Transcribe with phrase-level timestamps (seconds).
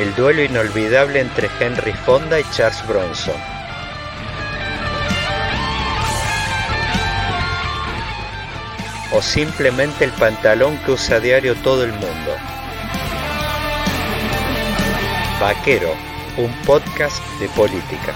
[0.00, 3.34] El duelo inolvidable entre Henry Fonda y Charles Bronson.
[9.12, 12.34] O simplemente el pantalón que usa a diario todo el mundo.
[15.38, 15.92] Vaquero,
[16.38, 18.14] un podcast de política.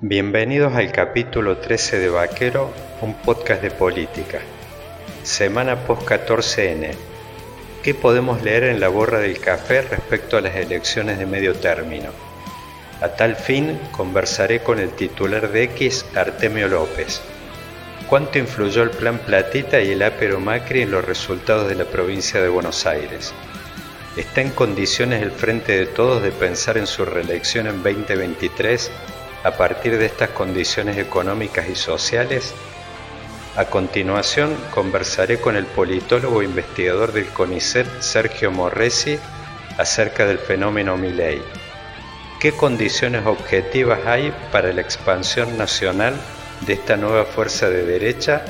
[0.00, 4.40] Bienvenidos al capítulo 13 de Vaquero, un podcast de política.
[5.24, 6.90] Semana post 14N.
[7.82, 12.10] ¿Qué podemos leer en la borra del café respecto a las elecciones de medio término?
[13.00, 17.22] A tal fin, conversaré con el titular de X, Artemio López.
[18.06, 22.42] ¿Cuánto influyó el plan Platita y el Apero Macri en los resultados de la provincia
[22.42, 23.32] de Buenos Aires?
[24.18, 28.90] ¿Está en condiciones el Frente de Todos de pensar en su reelección en 2023
[29.42, 32.54] a partir de estas condiciones económicas y sociales?
[33.56, 39.16] A continuación conversaré con el politólogo e investigador del CONICET Sergio Morresi
[39.78, 41.40] acerca del fenómeno Milley.
[42.40, 46.14] ¿Qué condiciones objetivas hay para la expansión nacional
[46.62, 48.44] de esta nueva fuerza de derecha?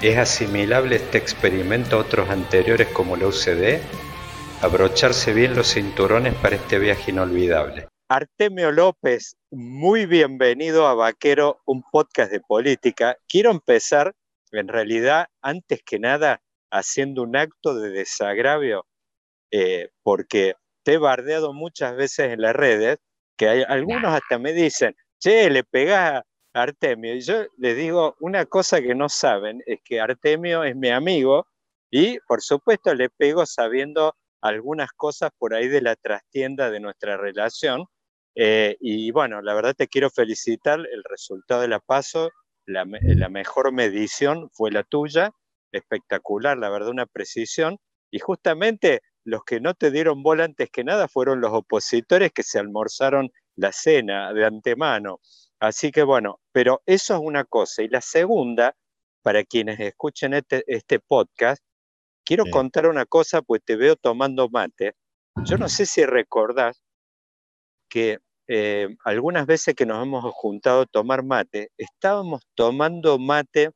[0.00, 3.80] ¿Es asimilable este experimento a otros anteriores como la UCD?
[4.62, 7.88] Abrocharse bien los cinturones para este viaje inolvidable.
[8.08, 13.16] Artemio López, muy bienvenido a Vaquero, un podcast de política.
[13.28, 14.14] Quiero empezar,
[14.52, 16.40] en realidad, antes que nada,
[16.70, 18.86] haciendo un acto de desagravio,
[19.50, 22.98] eh, porque te he bardeado muchas veces en las redes,
[23.36, 26.22] que hay, algunos hasta me dicen, che, le pegás
[26.54, 27.12] a Artemio.
[27.12, 31.48] Y yo les digo una cosa que no saben, es que Artemio es mi amigo
[31.90, 37.16] y, por supuesto, le pego sabiendo algunas cosas por ahí de la trastienda de nuestra
[37.16, 37.84] relación
[38.38, 42.30] eh, y bueno, la verdad te quiero felicitar, el resultado de la paso,
[42.66, 45.30] la, mejor medición fue la tuya,
[45.72, 47.78] espectacular, la verdad, una precisión.
[48.10, 52.42] Y justamente los que no te dieron bola antes que nada fueron los opositores que
[52.42, 55.20] se almorzaron la cena de antemano.
[55.58, 57.82] Así que bueno, pero eso es una cosa.
[57.82, 58.76] Y la segunda,
[59.22, 61.62] para quienes escuchen este, este podcast,
[62.22, 64.94] quiero contar una cosa, pues te veo tomando mate.
[65.44, 66.82] Yo no sé si recordás
[67.88, 73.70] que eh, algunas veces que nos hemos juntado a tomar mate, estábamos tomando mate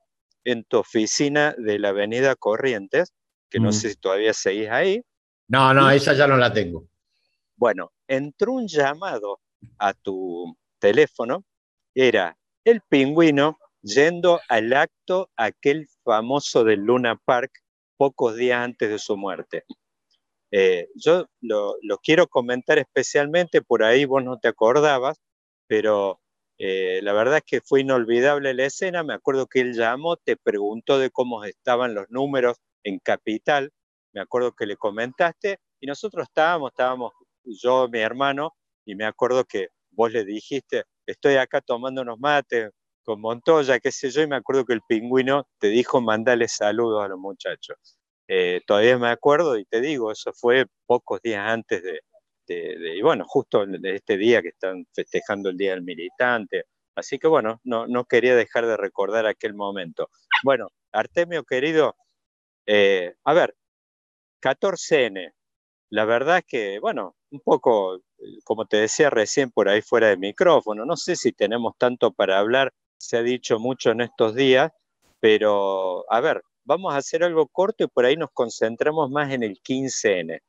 [0.45, 3.13] en tu oficina de la Avenida Corrientes,
[3.51, 3.73] que no mm.
[3.73, 5.03] sé si todavía seguís ahí.
[5.49, 6.87] No, no, esa ya no la tengo.
[7.57, 9.41] Bueno, entró un llamado
[9.79, 11.45] a tu teléfono,
[11.95, 17.51] era el pingüino yendo al acto aquel famoso del Luna Park
[17.97, 19.65] pocos días antes de su muerte.
[20.53, 25.21] Eh, yo lo, quiero comentar especialmente, por ahí vos no te acordabas,
[25.67, 26.21] pero
[26.59, 29.03] eh, la verdad es que fue inolvidable la escena.
[29.05, 33.71] Me acuerdo que él llamó, te preguntó de cómo estaban los números en Capital,
[34.13, 37.13] me acuerdo que le comentaste, y nosotros estábamos, estábamos
[37.45, 42.71] yo, mi hermano, y me acuerdo que vos le dijiste, estoy acá tomando unos mates
[43.05, 47.05] con Montoya, qué sé yo, y me acuerdo que el pingüino te dijo, mandale saludos
[47.05, 48.00] a los muchachos.
[48.33, 52.01] Eh, todavía me acuerdo y te digo, eso fue pocos días antes de,
[52.47, 56.67] y bueno, justo de este día que están festejando el Día del Militante.
[56.95, 60.11] Así que bueno, no, no quería dejar de recordar aquel momento.
[60.45, 61.97] Bueno, Artemio querido,
[62.67, 63.57] eh, a ver,
[64.41, 65.33] 14N,
[65.91, 67.99] la verdad es que, bueno, un poco,
[68.45, 72.39] como te decía recién por ahí fuera de micrófono, no sé si tenemos tanto para
[72.39, 74.71] hablar, se ha dicho mucho en estos días,
[75.19, 79.43] pero a ver, vamos a hacer algo corto y por ahí nos concentramos más en
[79.43, 80.41] el 15N.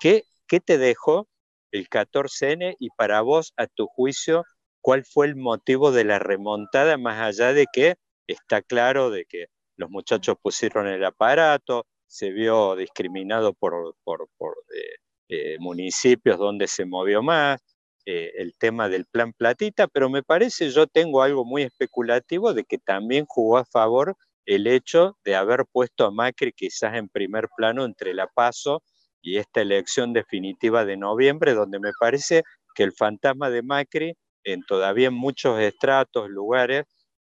[0.00, 1.28] ¿Qué, qué te dejó
[1.72, 4.44] el 14N y para vos, a tu juicio,
[4.80, 7.96] cuál fue el motivo de la remontada, más allá de que
[8.26, 9.46] está claro de que
[9.76, 14.28] los muchachos pusieron el aparato, se vio discriminado por, por,
[14.74, 14.96] eh,
[15.28, 17.60] eh, municipios donde se movió más,
[18.06, 22.64] eh, el tema del plan platita, pero me parece, yo tengo algo muy especulativo de
[22.64, 24.16] que también jugó a favor
[24.46, 28.82] el hecho de haber puesto a Macri quizás en primer plano entre la PASO
[29.20, 32.44] y esta elección definitiva de noviembre, donde me parece
[32.74, 36.84] que el fantasma de Macri en todavía muchos estratos, lugares,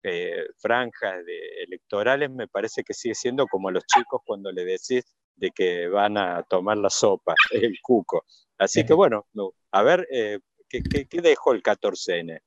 [0.04, 4.64] eh, franjas de electorales, me parece que sigue siendo como a los chicos cuando le
[4.64, 5.04] decís
[5.34, 8.24] de que van a tomar la sopa, el cuco.
[8.58, 9.26] Así que bueno,
[9.72, 12.40] a ver, eh, ¿qué, qué, dejó el 14N?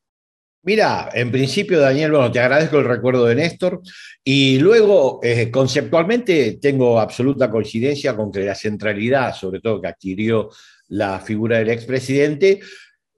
[0.65, 3.81] Mira, en principio, Daniel, bueno, te agradezco el recuerdo de Néstor.
[4.23, 10.49] Y luego, eh, conceptualmente, tengo absoluta coincidencia con que la centralidad, sobre todo que adquirió
[10.87, 12.61] la figura del expresidente,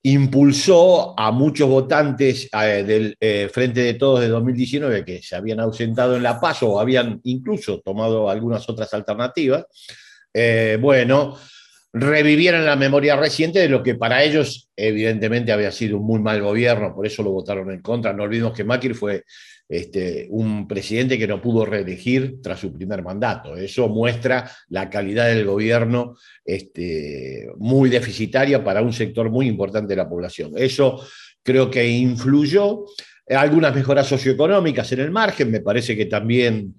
[0.02, 5.60] impulsó a muchos votantes eh, del eh, Frente de Todos de 2019 que se habían
[5.60, 9.66] ausentado en La Paz o habían incluso tomado algunas otras alternativas,
[10.80, 11.38] bueno,
[11.98, 16.42] revivieran la memoria reciente de lo que para ellos evidentemente había sido un muy mal
[16.42, 18.12] gobierno, por eso lo votaron en contra.
[18.12, 19.24] No olvidemos que Macri fue
[19.70, 23.56] este, un presidente que no pudo reelegir tras su primer mandato.
[23.56, 29.96] Eso muestra la calidad del gobierno este, muy deficitaria para un sector muy importante de
[29.96, 30.52] la población.
[30.58, 31.02] Eso
[31.42, 32.84] creo que influyó.
[33.28, 36.76] Algunas mejoras socioeconómicas en el margen, me parece que también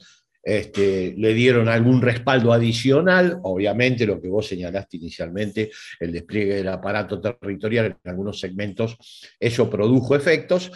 [0.46, 6.68] este, le dieron algún respaldo adicional, obviamente lo que vos señalaste inicialmente, el despliegue del
[6.68, 8.96] aparato territorial en algunos segmentos,
[9.40, 10.70] eso produjo efectos.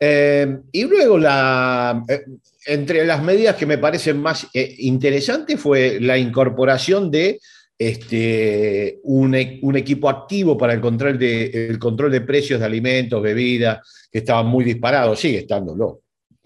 [0.00, 2.24] Eh, y luego, la, eh,
[2.64, 7.38] entre las medidas que me parecen más eh, interesantes fue la incorporación de
[7.76, 12.64] este, un, e, un, equipo activo para el control, de, el control de precios de
[12.64, 16.00] alimentos, bebidas, que estaban muy disparados, sigue estándolo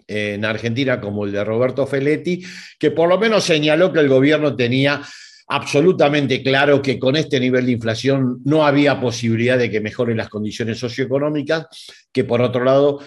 [0.07, 2.43] en Argentina, como el de Roberto Feletti,
[2.79, 5.01] que por lo menos señaló que el gobierno tenía
[5.47, 10.29] absolutamente claro que con este nivel de inflación no había posibilidad de que mejoren las
[10.29, 11.67] condiciones socioeconómicas,
[12.11, 12.99] que por otro lado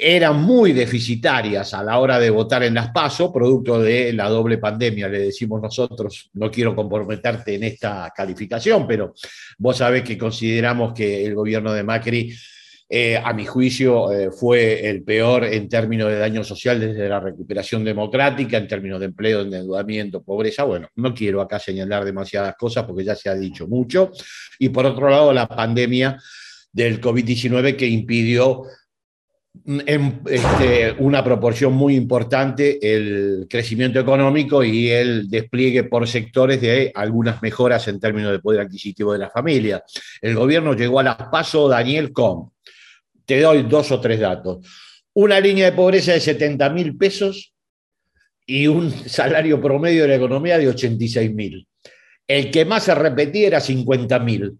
[0.00, 4.58] eran muy deficitarias a la hora de votar en las PASO, producto de la doble
[4.58, 9.12] pandemia, le decimos nosotros, no quiero comprometerte en esta calificación, pero
[9.58, 12.32] vos sabés que consideramos que el gobierno de Macri,
[12.90, 17.20] eh, a mi juicio, eh, fue el peor en términos de daño social desde la
[17.20, 20.64] recuperación democrática, en términos de empleo, endeudamiento, pobreza.
[20.64, 24.10] Bueno, no quiero acá señalar demasiadas cosas porque ya se ha dicho mucho.
[24.58, 26.18] Y por otro lado, la pandemia
[26.72, 28.62] del COVID-19 que impidió
[29.66, 36.92] en este, una proporción muy importante el crecimiento económico y el despliegue por sectores de
[36.94, 39.82] algunas mejoras en términos de poder adquisitivo de la familia.
[40.20, 42.50] El gobierno llegó a las paso Daniel Com.
[43.28, 44.66] Te doy dos o tres datos.
[45.12, 47.52] Una línea de pobreza de 70 mil pesos
[48.46, 51.68] y un salario promedio de la economía de 86 mil.
[52.26, 54.58] El que más se repetía era 50 mil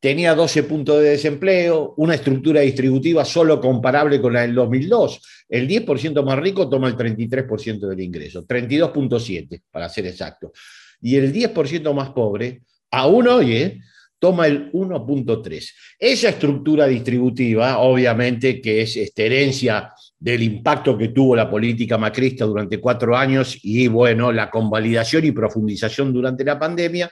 [0.00, 5.20] tenía 12 puntos de desempleo, una estructura distributiva solo comparable con la del 2002.
[5.48, 10.52] El 10% más rico toma el 33% del ingreso, 32.7 para ser exacto.
[11.00, 13.80] Y el 10% más pobre, aún hoy, ¿eh?
[14.18, 15.70] Toma el 1.3.
[15.98, 22.44] Esa estructura distributiva, obviamente, que es este, herencia del impacto que tuvo la política macrista
[22.44, 27.10] durante cuatro años y, bueno, la convalidación y profundización durante la pandemia,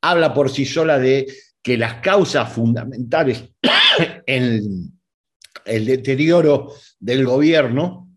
[0.00, 1.26] habla por sí sola de
[1.62, 3.44] que las causas fundamentales
[4.26, 4.92] en
[5.64, 8.08] el deterioro del gobierno,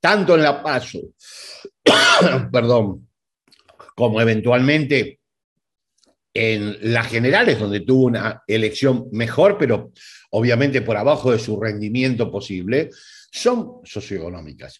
[0.00, 1.00] tanto en la paso,
[2.52, 3.08] perdón,
[3.94, 5.20] como eventualmente
[6.34, 9.92] en las generales, donde tuvo una elección mejor, pero
[10.30, 12.90] obviamente por abajo de su rendimiento posible,
[13.30, 14.78] son socioeconómicas.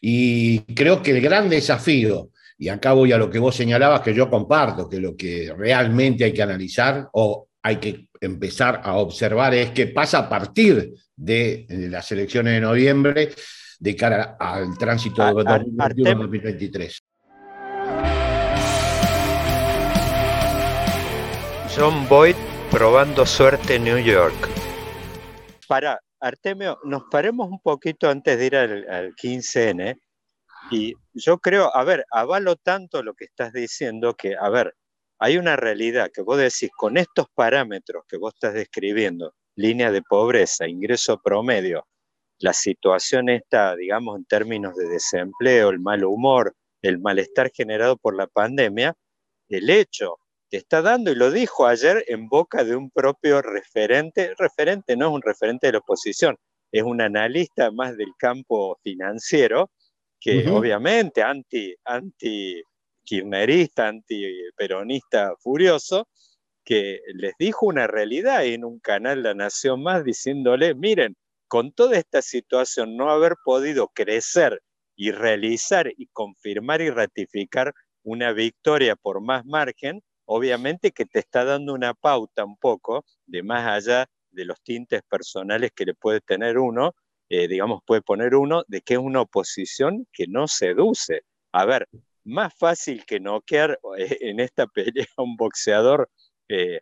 [0.00, 4.14] Y creo que el gran desafío y acá voy a lo que vos señalabas, que
[4.14, 9.54] yo comparto, que lo que realmente hay que analizar o hay que empezar a observar
[9.54, 13.30] es qué pasa a partir de, las elecciones de noviembre
[13.78, 16.98] de cara al tránsito de 2021-2023.
[21.76, 22.36] John Boyd
[22.70, 24.48] probando suerte en New York.
[25.66, 29.98] Para, Artemio, nos paremos un poquito antes de ir al, al 15N
[30.70, 34.76] y yo creo, a ver, avalo tanto lo que estás diciendo que, a ver,
[35.18, 40.02] hay una realidad que vos decís, con estos parámetros que vos estás describiendo, línea de
[40.02, 41.88] pobreza, ingreso promedio,
[42.38, 48.14] la situación está, digamos, en términos de desempleo, el mal humor, el malestar generado por
[48.14, 48.94] la pandemia,
[49.48, 50.18] el hecho
[50.54, 55.08] que está dando, y lo dijo ayer en boca de un propio referente, referente no
[55.08, 56.36] es un referente de la oposición,
[56.70, 59.72] es un analista más del campo financiero,
[60.20, 62.62] que obviamente anti, anti
[63.02, 66.06] kirchnerista, anti-peronista furioso,
[66.64, 71.16] que les dijo una realidad en un canal La Nación Más diciéndole, miren,
[71.48, 74.62] con toda esta situación no haber podido crecer
[74.94, 81.44] y realizar y confirmar y ratificar una victoria por más margen, obviamente que te está
[81.44, 86.20] dando una pauta un poco de más allá de los tintes personales que le puede
[86.20, 86.94] tener uno,
[87.28, 91.22] eh, digamos, puede poner uno de que es una oposición que no seduce.
[91.52, 91.88] A ver,
[92.24, 96.10] más fácil que noquear eh, en esta pelea un boxeador,
[96.48, 96.80] eh,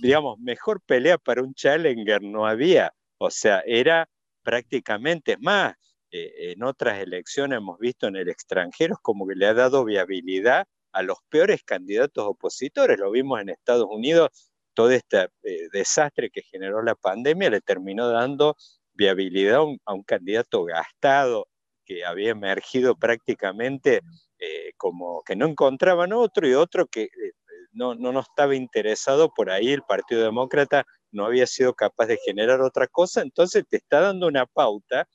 [0.00, 2.92] digamos, mejor pelea para un challenger no había.
[3.18, 4.08] O sea, era
[4.42, 5.74] prácticamente más.
[6.10, 11.02] en otras elecciones hemos visto en el extranjero como que le ha dado viabilidad a
[11.02, 12.98] los peores candidatos opositores.
[12.98, 15.28] Lo vimos en Estados Unidos, todo este
[15.72, 18.56] desastre que generó la pandemia le terminó dando
[18.94, 21.48] viabilidad a un, candidato gastado
[21.84, 24.00] que había emergido prácticamente
[24.38, 27.32] eh, como que no encontraban otro y otro que eh,
[27.72, 32.60] no, no, estaba interesado por ahí, el Partido Demócrata no había sido capaz de generar
[32.60, 35.08] otra cosa, entonces te está dando una pauta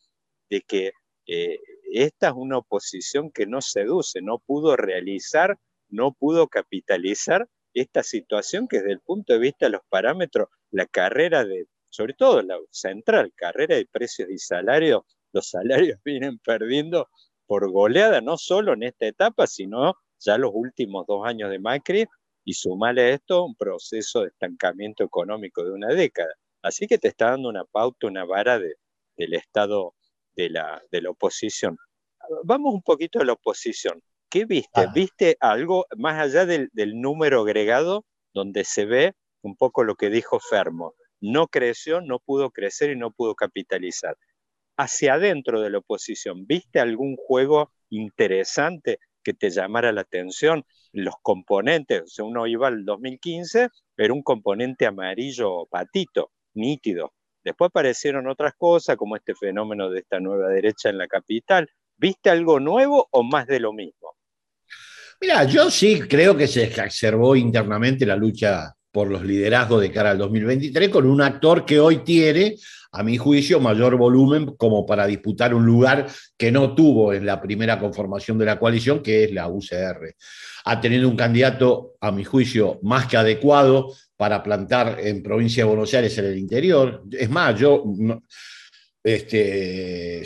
[0.49, 0.91] de que
[1.27, 1.59] eh,
[1.91, 5.57] esta es una oposición que no seduce, no pudo realizar,
[5.89, 10.85] no pudo capitalizar esta situación que desde el punto de vista de los parámetros, la
[10.85, 15.01] carrera de sobre todo la central, carrera de precios y salarios,
[15.33, 17.09] los salarios vienen perdiendo
[17.45, 22.05] por goleada, no solo en esta etapa, sino ya los últimos dos años de Macri,
[22.43, 26.33] y sumale a esto un proceso de estancamiento económico de una década.
[26.61, 29.95] Así que te está dando una pauta, una vara del estado
[30.35, 31.77] de la, de la oposición.
[32.43, 34.01] Vamos un poquito a la oposición.
[34.29, 34.81] ¿Qué viste?
[34.81, 34.91] Ah.
[34.93, 40.09] ¿Viste algo más allá del, del número agregado donde se ve un poco lo que
[40.09, 40.93] dijo Fermo?
[41.19, 44.17] no creció, no pudo crecer y no pudo capitalizar.
[44.77, 50.63] Hacia adentro de la oposición, ¿viste algún juego interesante que te llamara la atención?
[50.91, 57.13] Los componentes, o sea, uno iba al 2015, era un componente amarillo patito, nítido.
[57.43, 61.69] Después aparecieron otras cosas, como este fenómeno de esta nueva derecha en la capital.
[61.97, 64.16] ¿Viste algo nuevo o más de lo mismo?
[65.19, 70.11] Mira, yo sí creo que se exacerbó internamente la lucha por los liderazgos de cara
[70.11, 72.55] al 2023, con un actor que hoy tiene,
[72.91, 76.07] a mi juicio, mayor volumen como para disputar un lugar
[76.37, 80.15] que no tuvo en la primera conformación de la coalición, que es la UCR.
[80.65, 85.69] Ha tenido un candidato, a mi juicio, más que adecuado para plantar en provincia de
[85.69, 87.03] Buenos Aires en el interior.
[87.11, 87.83] Es más, yo
[89.03, 90.23] este,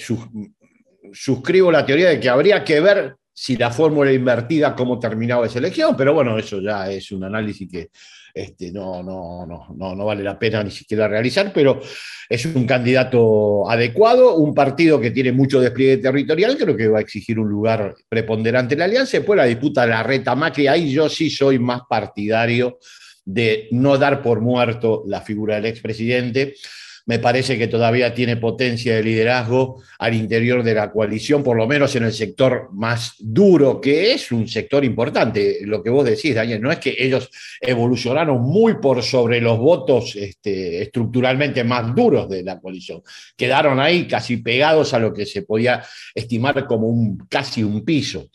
[1.13, 5.59] suscribo la teoría de que habría que ver si la fórmula invertida, cómo terminaba esa
[5.59, 7.89] elección, pero bueno, eso ya es un análisis que
[8.33, 11.81] este, no, no, no, no, vale la pena ni siquiera realizar, pero
[12.29, 17.01] es un candidato adecuado, un partido que tiene mucho despliegue territorial, creo que va a
[17.01, 19.17] exigir un lugar preponderante en la alianza.
[19.17, 22.79] Después la disputa de la reta Macri, ahí yo sí soy más partidario
[23.25, 26.55] de no dar por muerto la figura del expresidente
[27.05, 31.67] me parece que todavía tiene potencia de liderazgo al interior de la coalición, por lo
[31.67, 35.59] menos en el sector más duro, que es un sector importante.
[35.63, 37.29] Lo que vos decís, Daniel, no es que ellos
[37.59, 43.01] evolucionaron muy por sobre los votos este, estructuralmente más duros de la coalición.
[43.35, 48.29] Quedaron ahí casi pegados a lo que se podía estimar como un, casi un piso.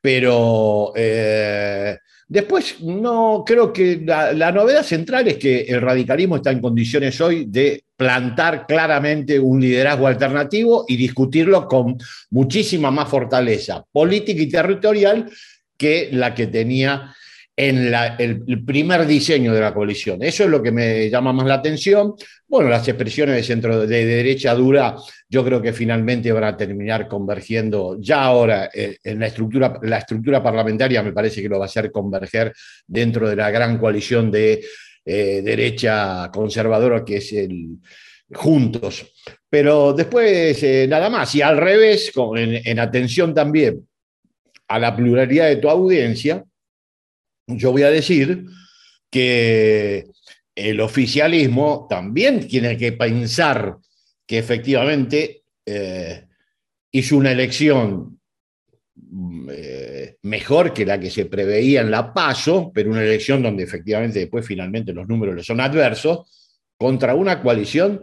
[0.00, 6.60] Pero eh, después, no creo que la novedad central es que el radicalismo está en
[6.60, 11.96] condiciones hoy de plantar claramente un liderazgo alternativo y discutirlo con
[12.30, 15.30] muchísima más fortaleza política y territorial
[15.76, 17.14] que la que tenía
[17.58, 20.22] en el, primer diseño de la coalición.
[20.22, 22.14] Eso es lo que me llama más la atención.
[22.46, 24.94] Bueno, las expresiones de centro de, derecha dura,
[25.28, 29.98] yo creo que finalmente van a terminar convergiendo ya ahora eh, en la estructura, la
[29.98, 32.52] estructura parlamentaria me parece que lo va a hacer converger
[32.86, 34.62] dentro de la gran coalición de
[35.04, 37.78] eh, derecha conservadora que es el
[38.32, 39.06] Juntos.
[39.48, 43.86] Pero después eh, nada más, y al revés, en, atención también
[44.68, 46.44] a la pluralidad de tu audiencia,
[47.46, 48.46] yo voy a decir
[49.10, 50.06] que
[50.54, 53.76] el oficialismo también tiene que pensar
[54.26, 56.26] que efectivamente eh,
[56.90, 58.18] hizo una elección
[59.50, 64.20] eh, mejor que la que se preveía en la PASO, pero una elección donde efectivamente
[64.20, 66.26] después finalmente los números le son adversos,
[66.76, 68.00] contra una coalición,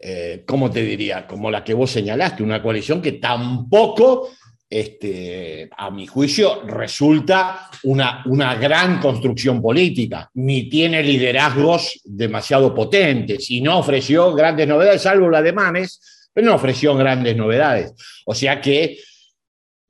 [0.00, 1.26] eh, ¿cómo te diría?
[1.26, 4.30] Como la que vos señalaste, una coalición que tampoco,
[4.74, 13.52] este, a mi juicio, resulta una, una gran construcción política, ni tiene liderazgos demasiado potentes,
[13.52, 17.94] y no ofreció grandes novedades, salvo la de Manes, pero no ofreció grandes novedades.
[18.26, 18.98] O sea que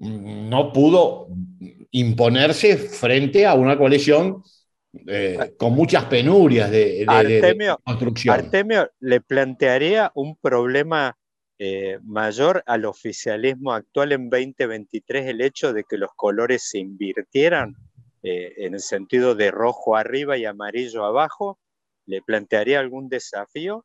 [0.00, 1.28] no pudo
[1.92, 4.42] imponerse frente a una coalición
[5.06, 7.06] eh, con muchas penurias de,
[7.82, 8.34] construcción.
[8.34, 11.16] Artemio, ¿le plantearía un problema
[11.58, 17.76] eh, mayor al oficialismo actual en 2023 el hecho de que los colores se invirtieran
[18.22, 21.58] eh, en el sentido de rojo arriba y amarillo abajo?
[22.06, 23.84] ¿Le plantearía algún desafío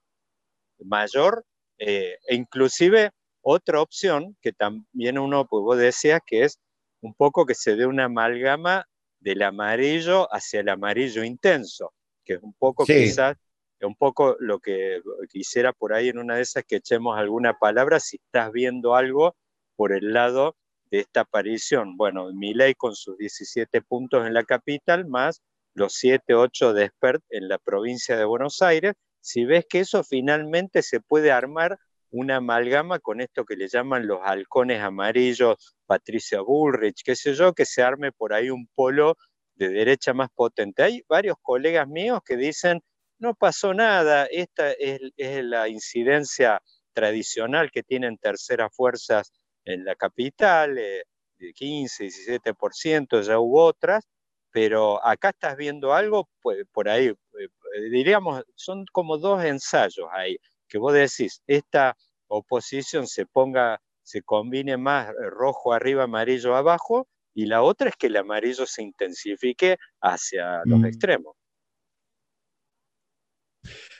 [0.79, 1.45] mayor
[1.77, 3.11] eh, e inclusive
[3.41, 6.59] otra opción que también uno, pues vos decías, que es
[7.01, 8.85] un poco que se dé una amalgama
[9.19, 11.93] del amarillo hacia el amarillo intenso,
[12.25, 13.37] que es un poco quizás,
[13.81, 17.99] un poco lo que quisiera por ahí en una de esas que echemos alguna palabra
[17.99, 19.35] si estás viendo algo
[19.75, 20.55] por el lado
[20.91, 21.95] de esta aparición.
[21.97, 25.41] Bueno, ley con sus 17 puntos en la capital, más
[25.73, 30.03] los 7, 8 de expert en la provincia de Buenos Aires, si ves que eso
[30.03, 31.77] finalmente se puede armar
[32.11, 37.53] una amalgama con esto que le llaman los halcones amarillos, Patricia Bullrich, qué sé yo,
[37.53, 39.15] que se arme por ahí un polo
[39.55, 40.83] de derecha más potente.
[40.83, 42.81] Hay varios colegas míos que dicen,
[43.19, 46.61] no pasó nada, esta es, la incidencia
[46.93, 49.31] tradicional que tienen terceras fuerzas
[49.65, 51.03] en la capital, eh,
[51.37, 54.07] de 15, 17%, ya hubo otras,
[54.51, 60.37] pero acá estás viendo algo, pues, por ahí, eh, diríamos, son como dos ensayos ahí,
[60.67, 61.95] que vos decís, esta
[62.27, 68.07] oposición se ponga, se combine más rojo arriba, amarillo abajo, y la otra es que
[68.07, 70.85] el amarillo se intensifique hacia los mm.
[70.85, 71.38] extremos.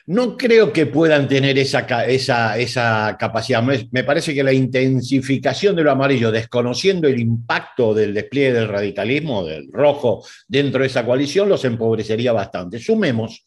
[0.08, 3.62] No creo que puedan tener esa, esa, esa capacidad.
[3.62, 9.46] Me, parece que la intensificación de lo amarillo, desconociendo el impacto del despliegue del radicalismo,
[9.46, 12.80] del rojo, dentro de esa coalición, los empobrecería bastante.
[12.80, 13.46] Sumemos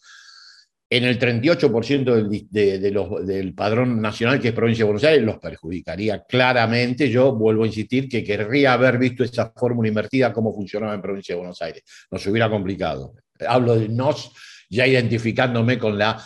[0.88, 6.22] en el 38% del, del padrón nacional, que es provincia de Buenos Aires, los perjudicaría
[6.22, 7.10] claramente.
[7.10, 11.34] Yo vuelvo a insistir que querría haber visto esa fórmula invertida, cómo funcionaba en provincia
[11.34, 11.82] de Buenos Aires.
[12.08, 13.14] Nos hubiera complicado.
[13.48, 14.32] Hablo de nos,
[14.72, 16.24] ya identificándome con la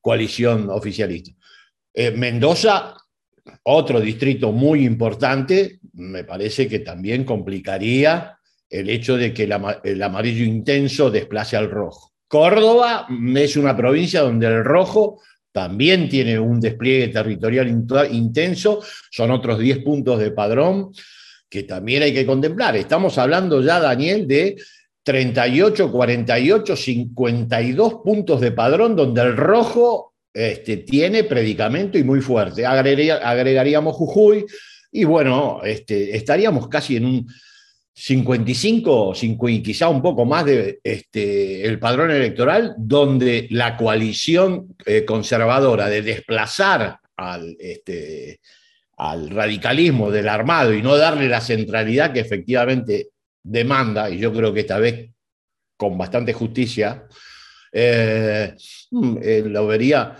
[0.00, 1.32] coalición oficialista.
[1.92, 2.94] Eh, Mendoza,
[3.64, 8.38] otro distrito muy importante, me parece que también complicaría
[8.70, 12.12] el hecho de que el amarillo intenso desplace al rojo.
[12.28, 17.68] Córdoba es una provincia donde el rojo también tiene un despliegue territorial
[18.12, 20.92] intenso, son otros 10 puntos de padrón
[21.48, 22.76] que también hay que contemplar.
[22.76, 24.56] Estamos hablando ya, Daniel, de
[25.08, 32.66] 38, 48, 52 puntos de padrón donde el rojo este, tiene predicamento y muy fuerte.
[32.66, 34.44] agregaríamos Jujuy
[34.92, 37.26] y bueno, este, estaríamos casi en un
[37.94, 39.14] 55,
[39.48, 46.02] y quizá un poco más de este, padrón electoral, donde la coalición eh, conservadora de
[46.02, 48.40] desplazar al, este,
[48.98, 53.08] al radicalismo del armado y no darle la centralidad que efectivamente
[53.48, 55.10] demanda, y yo creo que esta vez
[55.76, 57.06] con bastante justicia,
[57.72, 58.54] eh,
[58.90, 60.16] mm, eh, lo vería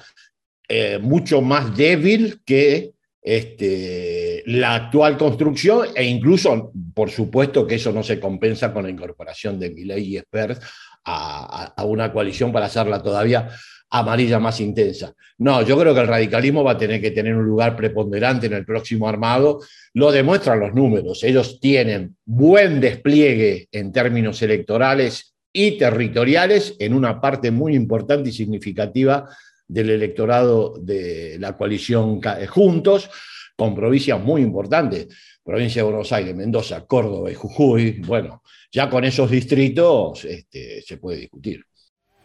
[0.69, 7.93] eh, mucho más débil que este, la actual construcción e incluso, por supuesto, que eso
[7.93, 10.63] no se compensa con la incorporación de Milei y Espert
[11.05, 13.49] a, a, una coalición para hacerla todavía
[13.91, 15.15] amarilla más intensa.
[15.39, 18.55] No, yo creo que el radicalismo va a tener que tener un lugar preponderante en
[18.55, 19.61] el próximo armado.
[19.95, 21.23] Lo demuestran los números.
[21.25, 28.33] Ellos tienen buen despliegue en términos electorales y territoriales en una parte muy importante y
[28.33, 29.29] significativa
[29.67, 33.11] del electorado de la coalición Juntos,
[33.57, 35.09] con provincias muy importantes,
[35.45, 38.01] provincia de Buenos Aires, Mendoza, Córdoba y Jujuy.
[38.07, 41.65] Bueno, ya con esos distritos este, se puede discutir.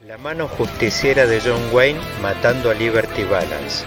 [0.08, 3.86] La mano justiciera de John Wayne matando a Liberty Balance.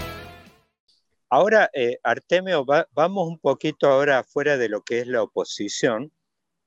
[1.28, 6.10] Ahora, eh, Artemio, vamos un poquito ahora fuera de lo que es la oposición.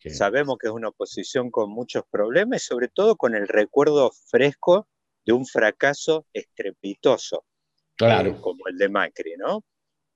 [0.06, 4.88] Sabemos que es una oposición con muchos problemas y sobre todo con el recuerdo fresco
[5.26, 7.44] de un fracaso estrepitoso,
[7.96, 8.30] claro.
[8.30, 9.64] Eh, como el de Macri, ¿no?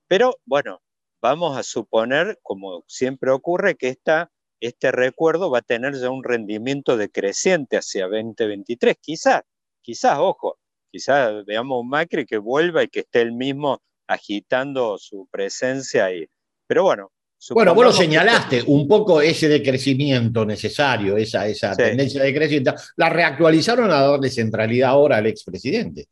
[0.07, 0.83] Pero bueno,
[1.21, 4.31] vamos a suponer, como siempre ocurre, que esta
[4.67, 8.95] este recuerdo va a tener ya un rendimiento decreciente hacia 2023.
[9.01, 9.41] Quizás,
[9.81, 10.57] quizás, ojo,
[10.89, 16.25] quizás veamos un Macri que vuelva y que esté el mismo agitando su presencia ahí.
[16.65, 17.11] Pero bueno.
[17.49, 23.09] Bueno, vos lo señalaste, un poco ese decrecimiento necesario, esa, esa tendencia de crecimiento, la
[23.09, 26.07] reactualizaron a darle centralidad ahora al expresidente.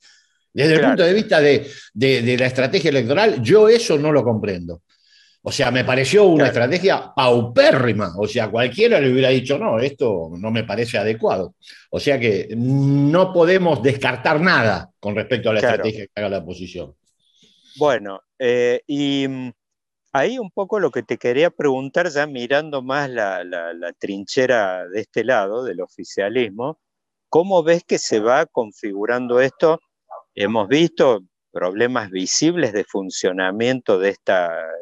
[0.53, 4.81] Desde el punto de vista de, de, la estrategia electoral, yo eso no lo comprendo.
[5.43, 8.13] O sea, me pareció una estrategia paupérrima.
[8.17, 11.55] O sea, cualquiera le hubiera dicho, no, esto no me parece adecuado.
[11.89, 16.37] O sea que no podemos descartar nada con respecto a la estrategia que haga la
[16.39, 16.95] oposición.
[17.77, 19.51] Bueno, eh, y mm,
[20.13, 25.01] ahí un poco lo que te quería preguntar, ya mirando más la, la trinchera de
[25.01, 26.79] este lado, del oficialismo,
[27.29, 29.79] ¿cómo ves que se va configurando esto?
[30.35, 34.33] Hemos visto, problemas visibles de funcionamiento de este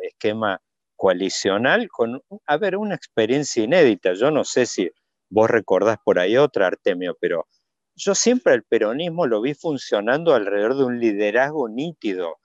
[0.03, 0.61] esquema
[0.95, 4.13] coalicional con, a ver, una experiencia inédita.
[4.13, 4.89] Yo no sé si
[5.29, 7.47] vos recordás por ahí otra, Artemio, pero
[7.95, 12.37] yo siempre el peronismo lo vi funcionando alrededor de un liderazgo nítido,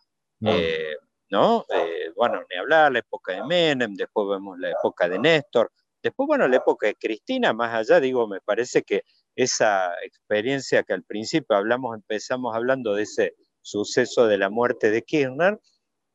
[0.46, 0.96] Eh,
[1.30, 1.64] ¿no?
[1.70, 5.70] Eh, bueno, ni hablar, la época de Menem, después vemos la época de Néstor,
[6.02, 10.92] después, bueno, la época de Cristina, más allá, digo, me parece que esa experiencia que
[10.92, 13.34] al principio hablamos, empezamos hablando de ese
[13.64, 15.59] suceso de la muerte de Kirchner,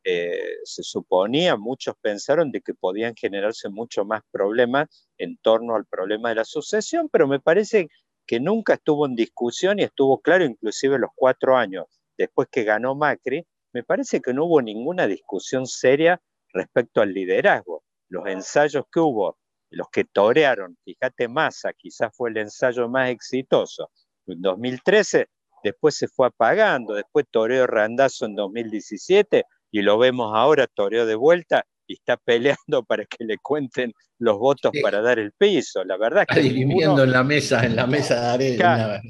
[0.03, 5.85] eh, se suponía, muchos pensaron de que podían generarse mucho más problemas en torno al
[5.85, 7.89] problema de la sucesión, pero me parece
[8.25, 11.85] que nunca estuvo en discusión y estuvo claro, inclusive los cuatro años
[12.17, 16.21] después que ganó Macri, me parece que no hubo ninguna discusión seria
[16.53, 17.83] respecto al liderazgo.
[18.09, 19.37] Los ensayos que hubo,
[19.69, 23.91] los que torearon, fíjate Massa, quizás fue el ensayo más exitoso.
[24.27, 25.27] En 2013,
[25.63, 31.15] después se fue apagando, después toreó Randazo en 2017 y lo vemos ahora, toreó de
[31.15, 35.83] vuelta y está peleando para que le cuenten los votos para dar el piso.
[35.83, 36.47] La verdad es que.
[36.47, 39.01] Está en la mesa, en la mesa de arena.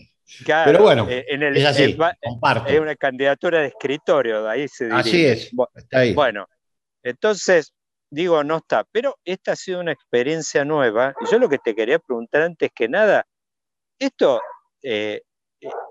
[0.45, 1.97] Pero bueno, eh, es así,
[2.67, 4.99] Es una candidatura de escritorio, de ahí se diría.
[4.99, 6.13] Así es, está ahí.
[6.13, 6.47] Bueno,
[7.03, 7.73] entonces,
[8.11, 8.85] digo, no está.
[8.91, 11.15] Pero esta ha sido una experiencia nueva.
[11.19, 13.25] Y yo lo que te quería preguntar antes que nada,
[13.97, 14.39] ¿esto
[14.83, 15.21] eh,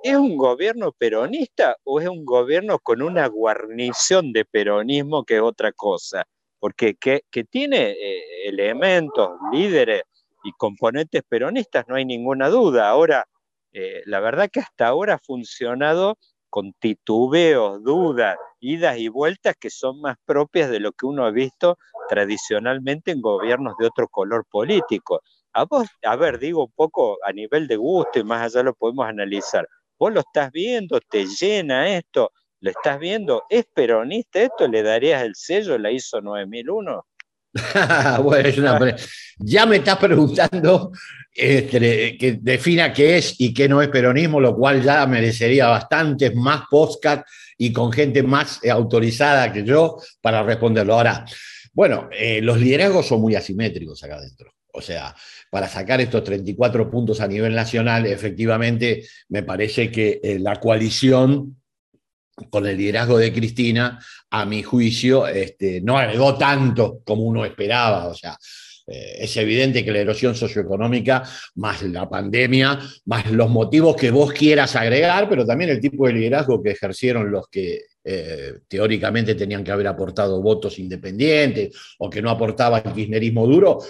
[0.03, 5.43] es un gobierno peronista o es un gobierno con una guarnición de peronismo que es
[5.43, 6.25] otra cosa?
[6.59, 10.03] Porque que, tiene eh, elementos, líderes
[10.45, 12.89] y componentes peronistas, no hay ninguna duda.
[12.89, 13.27] Ahora,
[13.73, 16.17] eh, la verdad que hasta ahora ha funcionado
[16.51, 21.31] con titubeos, dudas, idas y vueltas que son más propias de lo que uno ha
[21.31, 21.79] visto
[22.09, 25.21] tradicionalmente en gobiernos de otro color político.
[26.03, 29.67] A ver, digo un poco a nivel de gusto y más allá lo podemos analizar.
[29.99, 34.69] Vos lo estás viendo, te llena esto, lo estás viendo, ¿es peronista esto?
[34.69, 35.77] ¿Le darías el sello?
[35.79, 37.07] ¿La hizo 9001?
[38.23, 38.97] bueno,
[39.39, 40.93] ya me estás preguntando
[41.33, 46.35] este, que defina qué es y qué no es peronismo, lo cual ya merecería bastantes
[46.35, 50.95] más podcasts y con gente más autorizada que yo para responderlo.
[50.95, 51.25] Ahora,
[51.73, 54.53] bueno, eh, los liderazgos son muy asimétricos acá adentro.
[54.79, 55.15] O sea,
[55.51, 61.57] para sacar estos 34 puntos a nivel nacional, efectivamente, me parece que eh, la coalición
[62.51, 63.99] con el liderazgo de Cristina,
[64.31, 68.07] a mi juicio, este, no agregó tanto como uno esperaba.
[68.07, 68.39] O sea,
[68.87, 71.23] eh, es evidente que la erosión socioeconómica,
[71.57, 76.15] más la pandemia, más los motivos que vos quieras agregar, pero también el tipo de
[76.15, 82.23] liderazgo que ejercieron los que eh, teóricamente tenían que haber aportado votos independientes o que
[82.23, 83.81] no aportaba el kirchnerismo duro,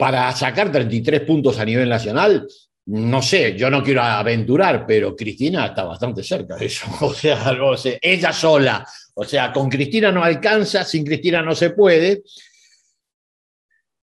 [0.00, 2.48] para sacar 33 puntos a nivel nacional,
[2.86, 6.86] no sé, yo no quiero aventurar, pero Cristina está bastante cerca de eso.
[7.02, 8.86] O sea, no sé, ella sola.
[9.12, 12.22] O sea, con Cristina no alcanza, sin Cristina no se puede.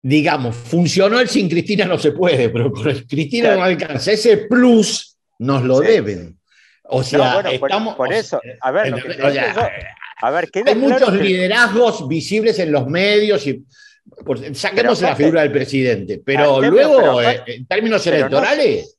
[0.01, 4.13] Digamos, funcionó el sin Cristina no se puede, pero con Cristina no alcanza.
[4.13, 6.39] Ese plus nos lo deben.
[6.85, 7.97] O sea, estamos.
[7.97, 8.95] Por, eso, a ver,
[10.23, 13.65] a ver, hay muchos liderazgos visibles en los medios y
[14.55, 18.99] saquemos la figura del presidente, pero luego, eh, en términos electorales.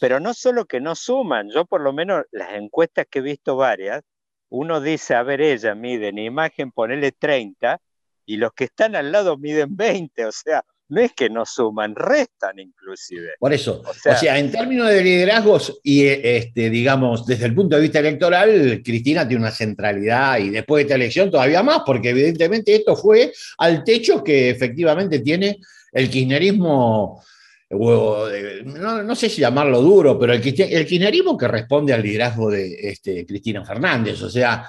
[0.00, 3.56] pero no solo que no suman, yo por lo menos las encuestas que he visto
[3.56, 4.02] varias,
[4.48, 7.80] uno dice, a ver, ella mide en imagen, ponele 30,
[8.26, 11.94] y los que están al lado miden 20, o sea, no es que no suman,
[11.96, 13.30] restan inclusive.
[13.38, 17.82] Por eso, o sea, en términos de liderazgos y, este, digamos, desde el punto de
[17.82, 22.74] vista electoral, Cristina tiene una centralidad y después de esta elección todavía más, porque evidentemente
[22.74, 25.60] esto fue al techo que efectivamente tiene
[25.92, 27.24] el kirchnerismo,
[27.70, 33.24] no, sé si llamarlo duro, pero el, el kirchnerismo que responde al liderazgo de este,
[33.24, 34.68] Cristina Fernández, o sea,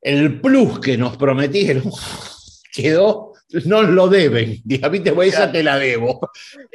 [0.00, 1.90] el plus que nos prometieron
[2.72, 4.60] quedó no lo deben.
[4.64, 6.20] Dígame, esa te la debo.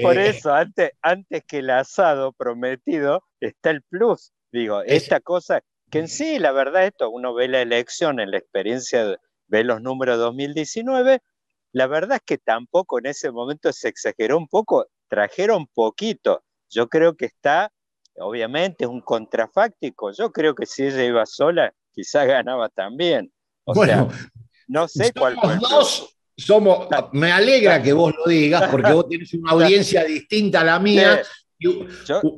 [0.01, 4.31] Por eh, eso, antes, antes que el asado prometido, está el plus.
[4.51, 8.37] Digo, esta cosa, que en sí, la verdad, esto, uno ve la elección en la
[8.37, 11.21] experiencia, ve los números 2019,
[11.73, 16.43] la verdad es que tampoco en ese momento se exageró un poco, trajeron poquito.
[16.69, 17.71] Yo creo que está,
[18.17, 20.11] obviamente, es un contrafáctico.
[20.11, 23.31] Yo creo que si ella iba sola, quizás ganaba también.
[23.63, 24.29] O bueno, sea,
[24.67, 25.57] no sé cuál fue.
[25.57, 30.63] Dos, somos, me alegra que vos lo digas, porque vos tienes una audiencia distinta a
[30.63, 31.21] la mía.
[31.57, 31.69] Y,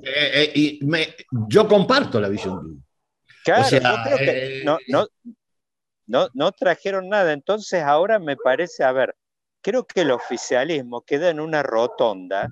[0.03, 1.15] eh, eh,
[1.47, 2.83] yo comparto la visión
[3.45, 4.77] Claro, yo creo que eh, no,
[6.07, 7.33] no, no, trajeron nada.
[7.33, 9.15] Entonces ahora me parece, a ver,
[9.61, 12.49] creo que el oficialismo queda en una rotonda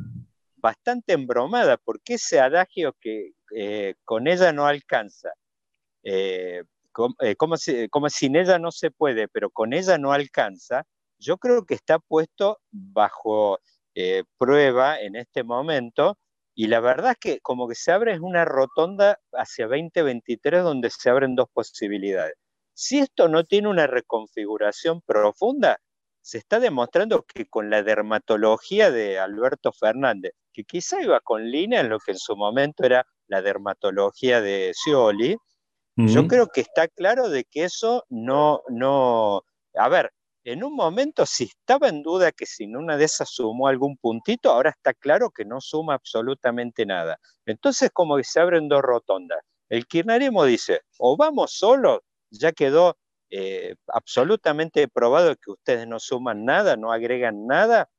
[0.56, 3.32] bastante embromada, porque ese adagio que
[4.04, 5.34] con ella no alcanza,
[7.38, 10.86] como, si, como sin ella no se puede, pero con ella no alcanza,
[11.22, 13.60] yo creo que está puesto bajo
[13.96, 16.18] eh, prueba en este momento
[16.56, 20.90] y la verdad es que como que se abre es una rotonda hacia 2023 donde
[20.90, 22.36] se abren dos posibilidades.
[22.74, 25.80] si esto no tiene una reconfiguración profunda,
[26.22, 31.82] se está demostrando que con la dermatología de Alberto Fernández, que quizá iba con línea
[31.82, 35.38] en lo que en su momento era la dermatología de Scioli,
[35.98, 39.44] yo creo que está claro de que eso no, no,
[39.76, 40.12] a ver,
[40.44, 44.52] en un momento si estaba en duda que si una de esas sumó algún puntito,
[44.52, 47.20] ahora está claro que no suma absolutamente nada.
[47.46, 49.40] Entonces como que se abren dos rotondas.
[49.70, 52.00] El kirchnerismo dice, o vamos solos,
[52.30, 52.98] ya quedó
[53.30, 57.90] eh, absolutamente probado que ustedes no suman nada, no agregan nada.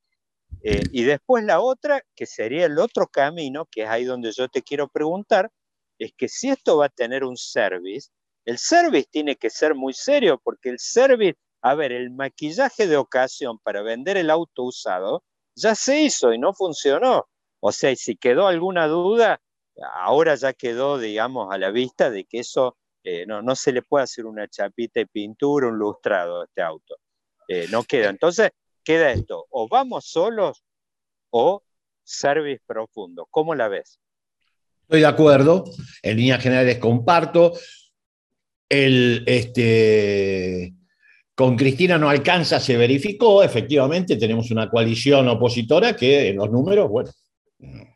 [0.63, 4.49] Eh, y después la otra, que sería el otro camino, que es ahí donde yo
[4.49, 5.51] te quiero preguntar,
[5.99, 8.11] es que si esto va a tener un service,
[8.45, 12.97] el service tiene que ser muy serio, porque el service, a ver, el maquillaje de
[12.97, 15.23] ocasión para vender el auto usado
[15.55, 17.29] ya se hizo y no funcionó.
[17.61, 19.41] O sea, si quedó alguna duda,
[19.95, 23.83] ahora ya quedó, digamos, a la vista de que eso eh, no, no se le
[23.83, 26.97] puede hacer una chapita de pintura, un lustrado a este auto.
[27.47, 28.11] Eh, no queda.
[28.11, 28.51] Entonces,
[28.83, 30.65] queda esto, o vamos solos
[31.31, 31.63] o
[32.03, 33.29] service profundo.
[33.31, 34.01] ¿Cómo la ves?
[34.83, 35.65] Estoy de acuerdo,
[36.03, 37.53] en líneas generales comparto.
[38.69, 40.75] El, este,
[41.35, 46.89] con Cristina no alcanza, se verificó, efectivamente tenemos una coalición opositora que en los números,
[46.91, 47.11] bueno,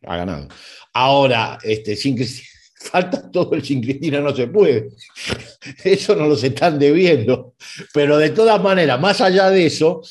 [0.07, 0.49] ha ganado.
[0.95, 2.49] Ahora, este, sin Cristina,
[2.91, 4.89] falta todo el sin Cristina no se puede.
[5.85, 7.55] Eso no los están debiendo.
[7.93, 10.03] Pero de todas maneras, más allá de eso,